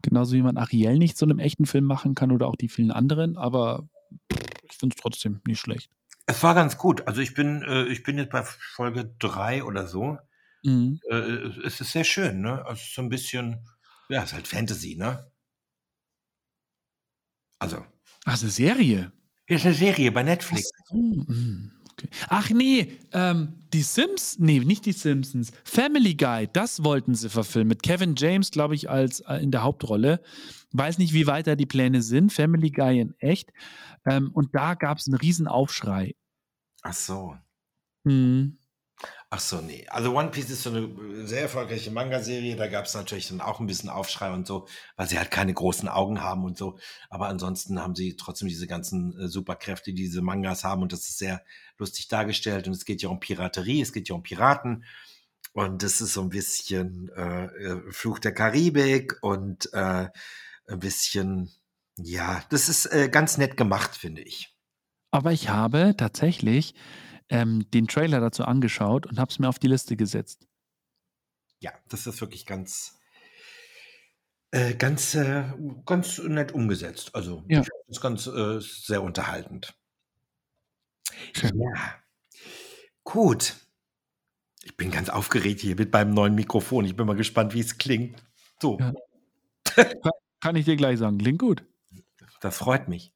Genauso 0.02 0.34
wie 0.34 0.42
man 0.42 0.56
Ariel 0.56 0.98
nicht 0.98 1.16
zu 1.18 1.24
einem 1.24 1.40
echten 1.40 1.66
Film 1.66 1.84
machen 1.84 2.14
kann 2.14 2.30
oder 2.30 2.46
auch 2.46 2.56
die 2.56 2.68
vielen 2.68 2.92
anderen, 2.92 3.36
aber 3.36 3.88
ich 4.30 4.76
finde 4.76 4.94
es 4.96 5.02
trotzdem 5.02 5.40
nicht 5.46 5.58
schlecht. 5.58 5.90
Es 6.26 6.42
war 6.42 6.54
ganz 6.54 6.76
gut. 6.76 7.06
Also 7.08 7.20
ich 7.20 7.34
bin, 7.34 7.62
äh, 7.62 7.84
ich 7.86 8.02
bin 8.02 8.18
jetzt 8.18 8.30
bei 8.30 8.44
Folge 8.44 9.14
drei 9.18 9.64
oder 9.64 9.86
so. 9.86 10.18
Mhm. 10.62 11.00
Äh, 11.10 11.16
es 11.64 11.80
ist 11.80 11.92
sehr 11.92 12.04
schön, 12.04 12.40
ne? 12.40 12.64
Also 12.66 12.82
so 12.84 13.02
ein 13.02 13.08
bisschen, 13.08 13.66
ja, 14.08 14.22
es 14.22 14.30
ist 14.30 14.34
halt 14.34 14.48
Fantasy, 14.48 14.96
ne? 14.96 15.30
Also, 17.58 17.84
Ach, 18.24 18.40
eine 18.40 18.50
Serie. 18.50 19.12
hier 19.46 19.56
ist 19.56 19.64
eine 19.64 19.74
Serie 19.74 20.12
bei 20.12 20.22
Netflix. 20.22 20.70
So, 20.88 20.96
mm, 20.96 21.72
okay. 21.98 22.08
Ach 22.28 22.50
nee, 22.50 22.92
ähm, 23.12 23.54
die 23.72 23.82
Sims, 23.82 24.38
nee, 24.38 24.60
nicht 24.60 24.86
die 24.86 24.92
Simpsons. 24.92 25.52
Family 25.64 26.14
Guy, 26.14 26.48
das 26.52 26.84
wollten 26.84 27.14
sie 27.14 27.28
verfilmen. 27.28 27.68
Mit 27.68 27.82
Kevin 27.82 28.14
James, 28.16 28.50
glaube 28.50 28.74
ich, 28.74 28.88
als 28.88 29.20
äh, 29.20 29.36
in 29.36 29.50
der 29.50 29.62
Hauptrolle. 29.62 30.20
Weiß 30.72 30.98
nicht, 30.98 31.12
wie 31.12 31.26
weit 31.26 31.46
da 31.46 31.56
die 31.56 31.66
Pläne 31.66 32.02
sind. 32.02 32.32
Family 32.32 32.70
Guy 32.70 33.00
in 33.00 33.14
echt. 33.18 33.52
Ähm, 34.06 34.30
und 34.32 34.54
da 34.54 34.74
gab 34.74 34.98
es 34.98 35.06
einen 35.06 35.16
riesen 35.16 35.48
Aufschrei. 35.48 36.14
Ach 36.82 36.92
so. 36.92 37.36
Mhm. 38.04 38.58
Ach 39.36 39.40
so, 39.40 39.60
nee. 39.60 39.86
Also 39.90 40.16
One 40.16 40.30
Piece 40.30 40.48
ist 40.48 40.62
so 40.62 40.70
eine 40.70 41.26
sehr 41.26 41.42
erfolgreiche 41.42 41.90
Manga-Serie. 41.90 42.56
Da 42.56 42.68
gab 42.68 42.86
es 42.86 42.94
natürlich 42.94 43.28
dann 43.28 43.42
auch 43.42 43.60
ein 43.60 43.66
bisschen 43.66 43.90
Aufschrei 43.90 44.32
und 44.32 44.46
so, 44.46 44.66
weil 44.96 45.10
sie 45.10 45.18
halt 45.18 45.30
keine 45.30 45.52
großen 45.52 45.90
Augen 45.90 46.22
haben 46.22 46.42
und 46.46 46.56
so. 46.56 46.78
Aber 47.10 47.28
ansonsten 47.28 47.78
haben 47.78 47.94
sie 47.94 48.16
trotzdem 48.16 48.48
diese 48.48 48.66
ganzen 48.66 49.14
äh, 49.20 49.28
Superkräfte, 49.28 49.92
die 49.92 50.04
diese 50.04 50.22
Mangas 50.22 50.64
haben. 50.64 50.80
Und 50.80 50.94
das 50.94 51.00
ist 51.00 51.18
sehr 51.18 51.44
lustig 51.76 52.08
dargestellt. 52.08 52.66
Und 52.66 52.72
es 52.72 52.86
geht 52.86 53.02
ja 53.02 53.10
um 53.10 53.20
Piraterie, 53.20 53.82
es 53.82 53.92
geht 53.92 54.08
ja 54.08 54.14
um 54.14 54.22
Piraten. 54.22 54.86
Und 55.52 55.82
das 55.82 56.00
ist 56.00 56.14
so 56.14 56.22
ein 56.22 56.30
bisschen 56.30 57.10
äh, 57.14 57.44
äh, 57.44 57.92
Fluch 57.92 58.18
der 58.18 58.32
Karibik 58.32 59.18
und 59.20 59.70
äh, 59.74 60.08
ein 60.66 60.78
bisschen, 60.78 61.50
ja, 61.98 62.42
das 62.48 62.70
ist 62.70 62.86
äh, 62.86 63.10
ganz 63.10 63.36
nett 63.36 63.58
gemacht, 63.58 63.96
finde 63.96 64.22
ich. 64.22 64.56
Aber 65.10 65.32
ich 65.32 65.50
habe 65.50 65.94
tatsächlich 65.94 66.74
ähm, 67.28 67.68
den 67.72 67.86
Trailer 67.88 68.20
dazu 68.20 68.44
angeschaut 68.44 69.06
und 69.06 69.18
habe 69.18 69.30
es 69.30 69.38
mir 69.38 69.48
auf 69.48 69.58
die 69.58 69.68
Liste 69.68 69.96
gesetzt. 69.96 70.46
Ja, 71.60 71.72
das 71.88 72.06
ist 72.06 72.20
wirklich 72.20 72.46
ganz, 72.46 72.98
äh, 74.50 74.74
ganz, 74.74 75.14
äh, 75.14 75.44
ganz 75.86 76.18
nett 76.18 76.52
umgesetzt. 76.52 77.14
Also, 77.14 77.44
Ja. 77.48 77.62
ich 77.62 77.68
das 77.88 78.00
ganz 78.00 78.26
äh, 78.26 78.60
sehr 78.60 79.02
unterhaltend. 79.02 79.74
Schön. 81.34 81.58
Ja. 81.60 81.94
Gut. 83.04 83.54
Ich 84.64 84.76
bin 84.76 84.90
ganz 84.90 85.08
aufgeregt 85.08 85.60
hier 85.60 85.76
mit 85.76 85.92
meinem 85.92 86.10
neuen 86.12 86.34
Mikrofon. 86.34 86.84
Ich 86.84 86.96
bin 86.96 87.06
mal 87.06 87.14
gespannt, 87.16 87.54
wie 87.54 87.60
es 87.60 87.78
klingt. 87.78 88.22
So, 88.60 88.78
Ja. 88.78 88.92
Kann 90.40 90.56
ich 90.56 90.64
dir 90.64 90.76
gleich 90.76 90.98
sagen, 90.98 91.18
klingt 91.18 91.38
gut. 91.38 91.64
das 92.40 92.58
freut 92.58 92.88
mich. 92.88 93.12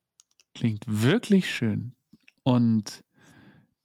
Klingt 0.54 0.84
wirklich 0.86 1.52
schön. 1.54 1.94
Und 2.42 3.04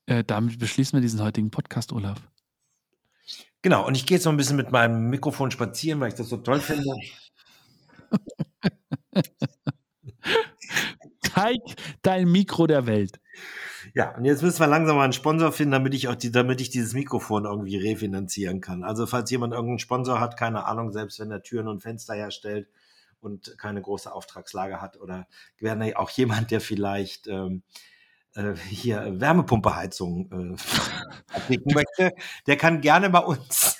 äh, 0.07 0.23
damit 0.23 0.59
beschließen 0.59 0.97
wir 0.97 1.01
diesen 1.01 1.21
heutigen 1.21 1.51
Podcast, 1.51 1.91
Olaf. 1.93 2.21
Genau, 3.61 3.87
und 3.87 3.95
ich 3.95 4.05
gehe 4.05 4.17
jetzt 4.17 4.25
noch 4.25 4.33
ein 4.33 4.37
bisschen 4.37 4.57
mit 4.57 4.71
meinem 4.71 5.09
Mikrofon 5.09 5.49
spazieren, 5.49 5.99
weil 5.99 6.09
ich 6.09 6.13
das 6.13 6.29
so 6.29 6.37
toll 6.37 6.59
finde. 6.59 6.93
Zeig 11.21 11.57
dein 12.03 12.31
Mikro 12.31 12.67
der 12.67 12.85
Welt. 12.85 13.19
Ja, 13.95 14.15
und 14.15 14.25
jetzt 14.25 14.43
müssen 14.43 14.59
wir 14.59 14.67
langsam 14.67 14.97
mal 14.97 15.03
einen 15.03 15.13
Sponsor 15.13 15.51
finden, 15.51 15.71
damit 15.71 15.93
ich 15.95 16.07
auch 16.07 16.15
die, 16.15 16.31
damit 16.31 16.61
ich 16.61 16.69
dieses 16.69 16.93
Mikrofon 16.93 17.45
irgendwie 17.45 17.77
refinanzieren 17.77 18.61
kann. 18.61 18.83
Also 18.83 19.07
falls 19.07 19.31
jemand 19.31 19.53
irgendeinen 19.53 19.79
Sponsor 19.79 20.19
hat, 20.19 20.37
keine 20.37 20.65
Ahnung, 20.65 20.91
selbst 20.91 21.19
wenn 21.19 21.31
er 21.31 21.41
Türen 21.41 21.67
und 21.67 21.81
Fenster 21.81 22.13
herstellt 22.13 22.67
und 23.19 23.57
keine 23.57 23.81
große 23.81 24.11
Auftragslage 24.11 24.81
hat 24.81 24.99
oder 24.99 25.27
gerne 25.57 25.97
auch 25.97 26.09
jemand, 26.11 26.51
der 26.51 26.61
vielleicht 26.61 27.27
ähm, 27.27 27.63
äh, 27.63 27.94
hier 28.69 29.19
Wärmepumpeheizung 29.19 30.55
äh, 30.55 30.55
abdecken 31.35 31.73
möchte, 31.73 32.13
der 32.47 32.57
kann 32.57 32.81
gerne 32.81 33.09
bei 33.09 33.19
uns, 33.19 33.77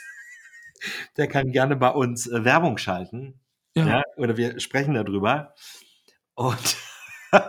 der 1.17 1.27
kann 1.27 1.51
gerne 1.51 1.75
bei 1.75 1.89
uns 1.89 2.27
äh, 2.27 2.43
Werbung 2.45 2.77
schalten. 2.77 3.39
Ja. 3.75 3.87
Ja, 3.87 4.03
oder 4.15 4.37
wir 4.37 4.59
sprechen 4.59 4.93
darüber. 4.93 5.53
Und 6.35 6.77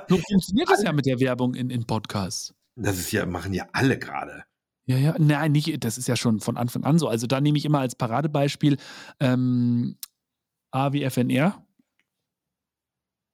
So 0.08 0.18
funktioniert 0.18 0.68
das 0.70 0.82
ja 0.84 0.92
mit 0.92 1.06
der 1.06 1.20
Werbung 1.20 1.54
in, 1.54 1.70
in 1.70 1.86
Podcasts. 1.86 2.52
das 2.74 2.98
ist 2.98 3.12
ja, 3.12 3.24
machen 3.26 3.52
ja 3.54 3.66
alle 3.72 3.98
gerade. 3.98 4.44
Ja, 4.88 4.96
ja, 4.96 5.14
nein, 5.18 5.52
nicht, 5.52 5.82
das 5.84 5.98
ist 5.98 6.06
ja 6.08 6.14
schon 6.16 6.40
von 6.40 6.56
Anfang 6.56 6.84
an 6.84 6.98
so. 6.98 7.08
Also 7.08 7.26
da 7.26 7.40
nehme 7.40 7.58
ich 7.58 7.64
immer 7.64 7.80
als 7.80 7.94
Paradebeispiel 7.96 8.76
ähm, 9.20 9.96
AWFNR 10.72 11.64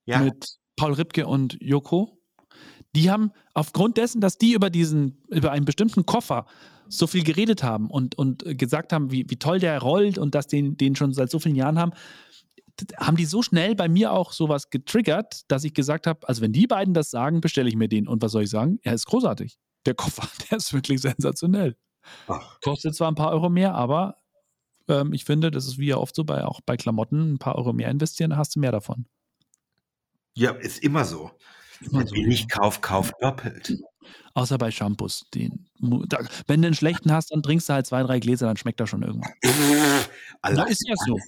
Ja. 0.06 0.18
mit 0.20 0.58
Paul 0.76 0.92
Ripke 0.94 1.26
und 1.26 1.56
Joko. 1.60 2.21
Die 2.94 3.10
haben 3.10 3.32
aufgrund 3.54 3.96
dessen, 3.96 4.20
dass 4.20 4.38
die 4.38 4.52
über 4.52 4.70
diesen, 4.70 5.22
über 5.28 5.50
einen 5.50 5.64
bestimmten 5.64 6.04
Koffer 6.04 6.46
so 6.88 7.06
viel 7.06 7.24
geredet 7.24 7.62
haben 7.62 7.90
und, 7.90 8.18
und 8.18 8.44
gesagt 8.58 8.92
haben, 8.92 9.10
wie, 9.10 9.24
wie 9.28 9.36
toll 9.36 9.58
der 9.58 9.80
rollt 9.80 10.18
und 10.18 10.34
dass 10.34 10.46
den, 10.46 10.76
den 10.76 10.94
schon 10.94 11.14
seit 11.14 11.30
so 11.30 11.38
vielen 11.38 11.54
Jahren 11.54 11.78
haben, 11.78 11.92
haben 12.98 13.16
die 13.16 13.24
so 13.24 13.42
schnell 13.42 13.74
bei 13.74 13.88
mir 13.88 14.12
auch 14.12 14.32
sowas 14.32 14.70
getriggert, 14.70 15.42
dass 15.48 15.64
ich 15.64 15.74
gesagt 15.74 16.06
habe, 16.06 16.26
also 16.28 16.42
wenn 16.42 16.52
die 16.52 16.66
beiden 16.66 16.94
das 16.94 17.10
sagen, 17.10 17.40
bestelle 17.40 17.68
ich 17.68 17.76
mir 17.76 17.88
den. 17.88 18.08
Und 18.08 18.22
was 18.22 18.32
soll 18.32 18.42
ich 18.42 18.50
sagen? 18.50 18.78
Er 18.82 18.94
ist 18.94 19.06
großartig. 19.06 19.58
Der 19.86 19.94
Koffer, 19.94 20.28
der 20.50 20.58
ist 20.58 20.72
wirklich 20.72 21.00
sensationell. 21.00 21.76
Ach, 22.26 22.60
Kostet 22.60 22.94
zwar 22.94 23.10
ein 23.10 23.14
paar 23.14 23.30
Euro 23.30 23.48
mehr, 23.48 23.74
aber 23.74 24.16
ähm, 24.88 25.12
ich 25.12 25.24
finde, 25.24 25.50
das 25.50 25.66
ist 25.66 25.78
wie 25.78 25.88
ja 25.88 25.96
oft 25.96 26.14
so 26.14 26.24
bei 26.24 26.44
auch 26.44 26.60
bei 26.66 26.76
Klamotten, 26.76 27.34
ein 27.34 27.38
paar 27.38 27.56
Euro 27.56 27.72
mehr 27.72 27.90
investieren, 27.90 28.36
hast 28.36 28.56
du 28.56 28.60
mehr 28.60 28.72
davon. 28.72 29.06
ja, 30.34 30.50
ist 30.52 30.82
immer 30.82 31.04
so. 31.04 31.30
Wer 31.90 32.04
billig 32.04 32.48
kauft, 32.48 32.82
kauft 32.82 33.14
doppelt. 33.20 33.74
Außer 34.34 34.56
bei 34.58 34.70
Shampoos. 34.70 35.24
Den, 35.34 35.66
da, 36.06 36.18
wenn 36.46 36.62
du 36.62 36.66
einen 36.68 36.74
schlechten 36.74 37.12
hast, 37.12 37.32
dann 37.32 37.42
trinkst 37.42 37.68
du 37.68 37.74
halt 37.74 37.86
zwei, 37.86 38.02
drei 38.02 38.18
Gläser, 38.20 38.46
dann 38.46 38.56
schmeckt 38.56 38.80
er 38.80 38.86
schon 38.86 39.02
irgendwann. 39.02 39.32
Da 40.42 40.64
ist 40.64 40.82
ja 40.88 40.94
so. 41.06 41.18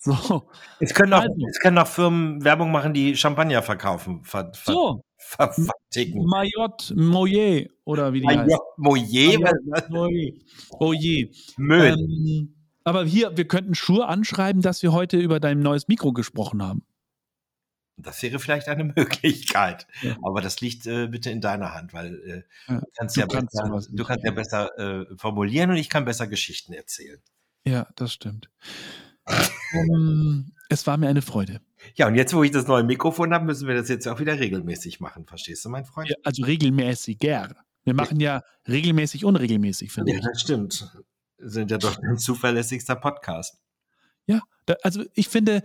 So, 0.00 0.48
Es 0.78 0.94
können, 0.94 1.12
auch, 1.12 1.22
Also. 1.22 1.34
es 1.50 1.58
können 1.58 1.76
auch 1.78 1.86
Firmen 1.86 2.44
Werbung 2.44 2.70
machen, 2.70 2.94
die 2.94 3.16
Champagner 3.16 3.62
verkaufen, 3.62 4.22
ver, 4.24 4.52
ver, 4.54 4.72
so. 4.72 5.02
ver, 5.16 5.52
verticken. 5.52 6.24
Mayotte, 6.24 6.94
Moyer 6.94 7.66
oder 7.84 8.12
wie 8.12 8.20
die 8.20 8.28
Ah, 8.28 8.44
heißt. 8.44 8.56
Moyer, 8.76 9.38
Mayotte, 9.40 9.90
Moyer. 9.90 10.32
Oh 10.78 10.92
je. 10.92 11.30
Müll. 11.56 11.96
Ähm, 11.98 12.54
aber 12.84 13.04
hier, 13.04 13.36
wir 13.36 13.46
könnten 13.48 13.74
Schur 13.74 14.08
anschreiben, 14.08 14.62
dass 14.62 14.82
wir 14.82 14.92
heute 14.92 15.16
über 15.18 15.40
dein 15.40 15.60
neues 15.60 15.88
Mikro 15.88 16.12
gesprochen 16.12 16.62
haben. 16.62 16.84
Das 18.00 18.22
wäre 18.22 18.38
vielleicht 18.38 18.68
eine 18.68 18.84
Möglichkeit. 18.96 19.86
Ja. 20.02 20.16
Aber 20.22 20.40
das 20.40 20.60
liegt 20.60 20.86
äh, 20.86 21.08
bitte 21.08 21.30
in 21.30 21.40
deiner 21.40 21.74
Hand, 21.74 21.92
weil 21.92 22.14
äh, 22.68 22.72
Ja, 22.72 22.80
du 22.80 22.86
kannst, 22.96 23.16
du 23.16 23.20
ja, 23.20 23.26
kannst 23.26 23.52
besser, 23.52 23.88
du 23.90 24.04
kannst 24.04 24.24
ja 24.24 24.30
ja. 24.30 24.34
besser 24.34 24.78
äh, 24.78 25.16
formulieren 25.16 25.70
und 25.70 25.76
ich 25.76 25.88
kann 25.90 26.04
besser 26.04 26.26
Geschichten 26.26 26.72
erzählen. 26.72 27.20
Ja, 27.64 27.88
das 27.96 28.12
stimmt. 28.12 28.48
ähm, 29.72 30.52
es 30.68 30.86
war 30.86 30.96
mir 30.96 31.08
eine 31.08 31.22
Freude. 31.22 31.60
Ja, 31.94 32.06
und 32.06 32.14
jetzt, 32.14 32.34
wo 32.34 32.42
ich 32.42 32.50
das 32.50 32.66
neue 32.66 32.82
Mikrofon 32.84 33.32
habe, 33.32 33.44
müssen 33.44 33.68
wir 33.68 33.74
das 33.74 33.88
jetzt 33.88 34.06
auch 34.08 34.20
wieder 34.20 34.38
regelmäßig 34.38 35.00
machen. 35.00 35.26
Verstehst 35.26 35.64
du, 35.64 35.68
mein 35.68 35.84
Freund? 35.84 36.08
Ja, 36.08 36.16
also 36.24 36.42
regelmäßiger. 36.44 37.54
Wir 37.84 37.94
machen 37.94 38.20
ja 38.20 38.42
regelmäßig, 38.66 39.24
unregelmäßig, 39.24 39.92
finde 39.92 40.12
Ja, 40.12 40.18
ich. 40.18 40.24
das 40.24 40.40
stimmt. 40.40 40.92
sind 41.38 41.70
ja 41.70 41.78
doch 41.78 41.98
ein 42.02 42.18
zuverlässigster 42.18 42.96
Podcast. 42.96 43.58
Ja, 44.26 44.40
da, 44.66 44.74
also 44.82 45.04
ich 45.14 45.28
finde, 45.28 45.62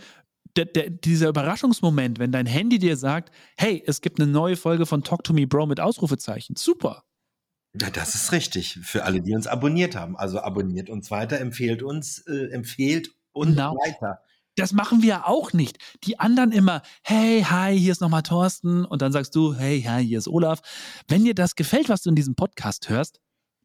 der, 0.56 0.66
der, 0.66 0.90
dieser 0.90 1.30
Überraschungsmoment, 1.30 2.20
wenn 2.20 2.32
dein 2.32 2.46
Handy 2.46 2.80
dir 2.80 2.98
sagt, 2.98 3.34
hey, 3.58 3.84
es 3.86 4.02
gibt 4.02 4.20
eine 4.20 4.32
neue 4.32 4.56
Folge 4.56 4.86
von 4.86 5.04
Talk 5.04 5.24
to 5.24 5.34
Me 5.34 5.48
Bro 5.48 5.68
mit 5.68 5.80
Ausrufezeichen, 5.80 6.56
super. 6.56 7.04
Ja, 7.80 7.90
das 7.90 8.14
ist 8.14 8.32
richtig. 8.32 8.80
Für 8.84 9.04
alle, 9.04 9.22
die 9.22 9.34
uns 9.34 9.48
abonniert 9.48 9.96
haben. 9.96 10.16
Also 10.16 10.40
abonniert 10.40 10.90
uns 10.90 11.10
weiter, 11.10 11.40
empfehlt 11.40 11.82
uns, 11.82 12.20
äh, 12.28 12.52
empfehlt 12.52 13.10
uns 13.32 13.56
genau. 13.56 13.74
weiter. 13.74 14.20
Das 14.56 14.74
machen 14.74 15.02
wir 15.02 15.28
auch 15.28 15.54
nicht. 15.54 15.80
Die 16.04 16.20
anderen 16.20 16.52
immer, 16.52 16.84
hey, 17.02 17.42
hi, 17.42 17.76
hier 17.78 17.92
ist 17.92 18.02
nochmal 18.02 18.22
Thorsten. 18.22 18.86
Und 18.86 19.02
dann 19.02 19.12
sagst 19.12 19.34
du, 19.36 19.56
hey, 19.56 19.82
hi, 19.82 20.06
hier 20.06 20.20
ist 20.20 20.28
Olaf. 20.28 20.62
Wenn 21.08 21.26
dir 21.26 21.34
das 21.34 21.56
gefällt, 21.56 21.90
was 21.90 22.04
du 22.04 22.10
in 22.10 22.16
diesem 22.16 22.36
Podcast 22.36 22.90
hörst, 22.90 23.20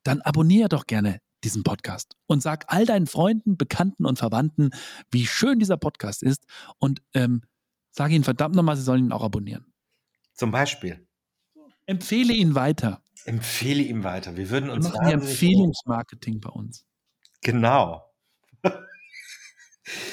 dann 0.05 0.23
abonniere 0.23 0.71
doch 0.71 0.87
gerne 0.87 1.21
diesen 1.45 1.63
Podcast 1.63 2.17
und 2.27 2.43
sag 2.43 2.65
all 2.69 2.87
deinen 2.87 3.07
Freunden, 3.07 3.57
Bekannten 3.57 4.07
und 4.07 4.19
Verwandten, 4.19 4.71
wie 5.11 5.27
schön 5.27 5.59
dieser 5.59 5.77
Podcast 5.77 6.23
ist 6.23 6.47
und 6.79 7.03
ähm, 7.15 7.43
sage 7.91 8.15
ihnen 8.15 8.25
verdammt 8.25 8.55
nochmal, 8.55 8.77
sie 8.77 8.83
sollen 8.83 9.07
ihn 9.07 9.13
auch 9.13 9.23
abonnieren. 9.23 9.73
Zum 10.35 10.51
Beispiel. 10.51 11.07
Empfehle 11.87 12.33
ihn 12.33 12.55
weiter. 12.55 13.03
Empfehle 13.25 13.83
ihm 13.83 14.05
weiter. 14.05 14.37
Wir 14.37 14.51
würden 14.51 14.71
uns. 14.71 14.93
Machen 14.93 15.09
Empfehlungsmarketing 15.09 16.41
bei 16.41 16.51
uns. 16.51 16.87
Genau. 17.43 18.05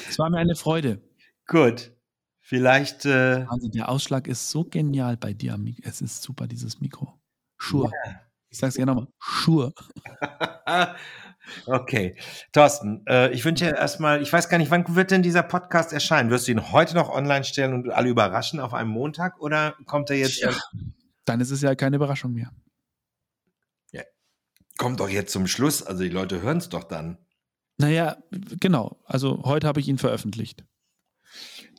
Es 0.08 0.18
war 0.18 0.30
mir 0.30 0.38
eine 0.38 0.54
Freude. 0.54 1.02
Gut. 1.46 1.92
Vielleicht. 2.40 3.04
Äh 3.04 3.44
also 3.46 3.68
der 3.68 3.90
Ausschlag 3.90 4.26
ist 4.26 4.50
so 4.50 4.64
genial 4.64 5.18
bei 5.18 5.34
dir. 5.34 5.58
Es 5.82 6.00
ist 6.00 6.22
super, 6.22 6.46
dieses 6.46 6.80
Mikro. 6.80 7.20
Sure. 7.58 7.90
Yeah. 8.06 8.25
Ich 8.48 8.58
sag's 8.58 8.76
gerne 8.76 8.94
nochmal. 8.94 9.08
Sure. 9.20 9.72
okay. 11.66 12.16
Thorsten, 12.52 13.04
äh, 13.06 13.30
ich 13.32 13.44
wünsche 13.44 13.64
dir 13.64 13.76
erstmal, 13.76 14.22
ich 14.22 14.32
weiß 14.32 14.48
gar 14.48 14.58
nicht, 14.58 14.70
wann 14.70 14.94
wird 14.94 15.10
denn 15.10 15.22
dieser 15.22 15.42
Podcast 15.42 15.92
erscheinen? 15.92 16.30
Wirst 16.30 16.48
du 16.48 16.52
ihn 16.52 16.72
heute 16.72 16.94
noch 16.94 17.08
online 17.08 17.44
stellen 17.44 17.74
und 17.74 17.90
alle 17.90 18.08
überraschen 18.08 18.60
auf 18.60 18.74
einem 18.74 18.90
Montag 18.90 19.40
oder 19.40 19.74
kommt 19.86 20.10
er 20.10 20.16
jetzt? 20.16 20.40
Ja. 20.40 20.50
Dann 21.24 21.40
ist 21.40 21.50
es 21.50 21.60
ja 21.60 21.74
keine 21.74 21.96
Überraschung 21.96 22.32
mehr. 22.32 22.50
Ja. 23.90 24.02
Kommt 24.78 25.00
doch 25.00 25.08
jetzt 25.08 25.32
zum 25.32 25.46
Schluss, 25.46 25.82
also 25.82 26.02
die 26.02 26.08
Leute 26.08 26.40
hören 26.42 26.58
es 26.58 26.68
doch 26.68 26.84
dann. 26.84 27.18
Naja, 27.78 28.16
genau. 28.30 29.02
Also 29.04 29.42
heute 29.44 29.66
habe 29.66 29.80
ich 29.80 29.88
ihn 29.88 29.98
veröffentlicht. 29.98 30.64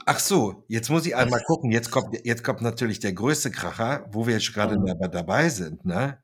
Ach 0.05 0.19
so, 0.19 0.63
jetzt 0.67 0.89
muss 0.89 1.05
ich 1.05 1.15
einmal 1.15 1.41
gucken. 1.43 1.71
Jetzt 1.71 1.91
kommt, 1.91 2.17
jetzt 2.23 2.43
kommt 2.43 2.61
natürlich 2.61 2.99
der 2.99 3.13
größte 3.13 3.51
Kracher, 3.51 4.07
wo 4.11 4.25
wir 4.25 4.35
jetzt 4.35 4.53
gerade 4.53 4.77
ja. 4.85 5.07
dabei 5.07 5.49
sind. 5.49 5.85
Ne? 5.85 6.23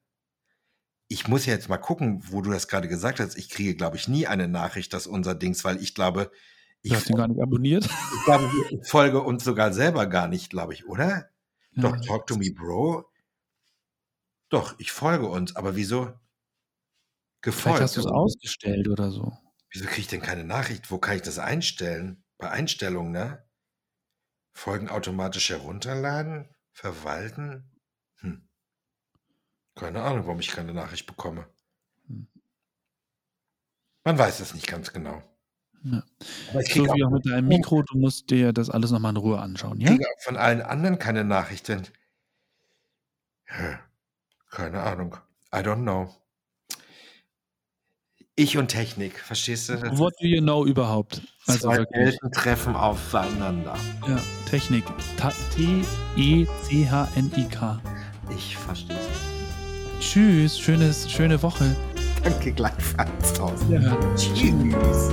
Ich 1.07 1.27
muss 1.27 1.45
jetzt 1.45 1.69
mal 1.69 1.77
gucken, 1.77 2.23
wo 2.31 2.41
du 2.41 2.51
das 2.51 2.67
gerade 2.67 2.87
gesagt 2.87 3.19
hast. 3.19 3.37
Ich 3.37 3.49
kriege, 3.49 3.75
glaube 3.75 3.97
ich, 3.97 4.07
nie 4.07 4.25
eine 4.27 4.47
Nachricht, 4.47 4.93
dass 4.93 5.05
unser 5.05 5.35
Dings, 5.35 5.63
weil 5.63 5.81
ich 5.81 5.93
glaube, 5.93 6.31
ich 6.81 6.91
du 6.91 6.97
hast 6.97 7.09
ihn 7.09 7.15
gar 7.15 7.27
nicht 7.27 7.41
abonniert. 7.41 7.85
Ich 8.15 8.25
glaube, 8.25 8.49
ich 8.69 8.87
folge 8.87 9.21
uns 9.21 9.43
sogar 9.43 9.73
selber 9.73 10.07
gar 10.07 10.27
nicht, 10.27 10.49
glaube 10.49 10.73
ich, 10.73 10.85
oder? 10.85 11.29
Ja. 11.71 11.81
Doch, 11.81 11.97
Talk 12.05 12.27
to 12.27 12.37
me, 12.37 12.51
Bro. 12.51 13.05
Doch, 14.49 14.75
ich 14.77 14.91
folge 14.91 15.27
uns, 15.27 15.55
aber 15.55 15.75
wieso? 15.75 16.13
Gefolgt. 17.41 17.63
Vielleicht 17.63 17.81
hast 17.81 17.97
du 17.97 18.01
es 18.01 18.05
ausgestellt 18.05 18.87
oder 18.87 19.11
so. 19.11 19.33
Wieso 19.71 19.85
kriege 19.85 20.01
ich 20.01 20.07
denn 20.07 20.21
keine 20.21 20.43
Nachricht? 20.43 20.91
Wo 20.91 20.99
kann 20.99 21.15
ich 21.15 21.23
das 21.23 21.39
einstellen? 21.39 22.23
Bei 22.37 22.51
Einstellungen, 22.51 23.11
ne? 23.11 23.43
Folgen 24.53 24.89
automatisch 24.89 25.49
herunterladen? 25.49 26.47
Verwalten? 26.71 27.72
Keine 29.75 30.03
Ahnung, 30.03 30.25
warum 30.25 30.39
ich 30.39 30.49
keine 30.49 30.73
Nachricht 30.73 31.07
bekomme. 31.07 31.47
Hm. 32.07 32.27
Man 34.03 34.17
weiß 34.17 34.39
es 34.39 34.53
nicht 34.53 34.67
ganz 34.67 34.93
genau. 34.93 35.21
Ja. 35.83 36.03
so 36.53 36.86
wie 36.86 37.03
auch 37.03 37.09
mit 37.09 37.25
deinem 37.25 37.47
Mikro, 37.49 37.81
du 37.81 37.97
musst 37.97 38.29
dir 38.29 38.53
das 38.53 38.69
alles 38.69 38.91
nochmal 38.91 39.12
in 39.12 39.17
Ruhe 39.17 39.39
anschauen, 39.39 39.81
ja? 39.81 39.97
Von 40.19 40.38
allen 40.38 40.62
anderen 40.62 40.97
keine 40.97 41.25
Nachrichten. 41.25 41.88
Keine 44.49 44.81
Ahnung. 44.81 45.17
I 45.53 45.57
don't 45.57 45.81
know. 45.81 46.09
Ich 48.36 48.57
und 48.57 48.69
Technik, 48.69 49.19
verstehst 49.19 49.69
du? 49.69 49.75
Das 49.75 49.99
What 49.99 50.15
do 50.19 50.25
you 50.25 50.41
know 50.41 50.65
überhaupt? 50.65 51.21
Also 51.45 51.67
zwei 51.67 51.86
Welten 51.91 52.31
treffen 52.31 52.75
aufeinander. 52.75 53.75
Ja, 54.07 54.19
Technik. 54.49 54.86
T-E-C-H-N-I-K. 55.55 56.41
Ich 58.36 58.57
verstehe. 58.57 59.02
Tschüss, 60.03 60.59
schönes, 60.59 61.09
schöne 61.09 61.41
Woche. 61.41 61.75
Danke 62.23 62.51
gleichfalls. 62.51 63.33
Ja, 63.69 63.97
tschüss. 64.15 65.09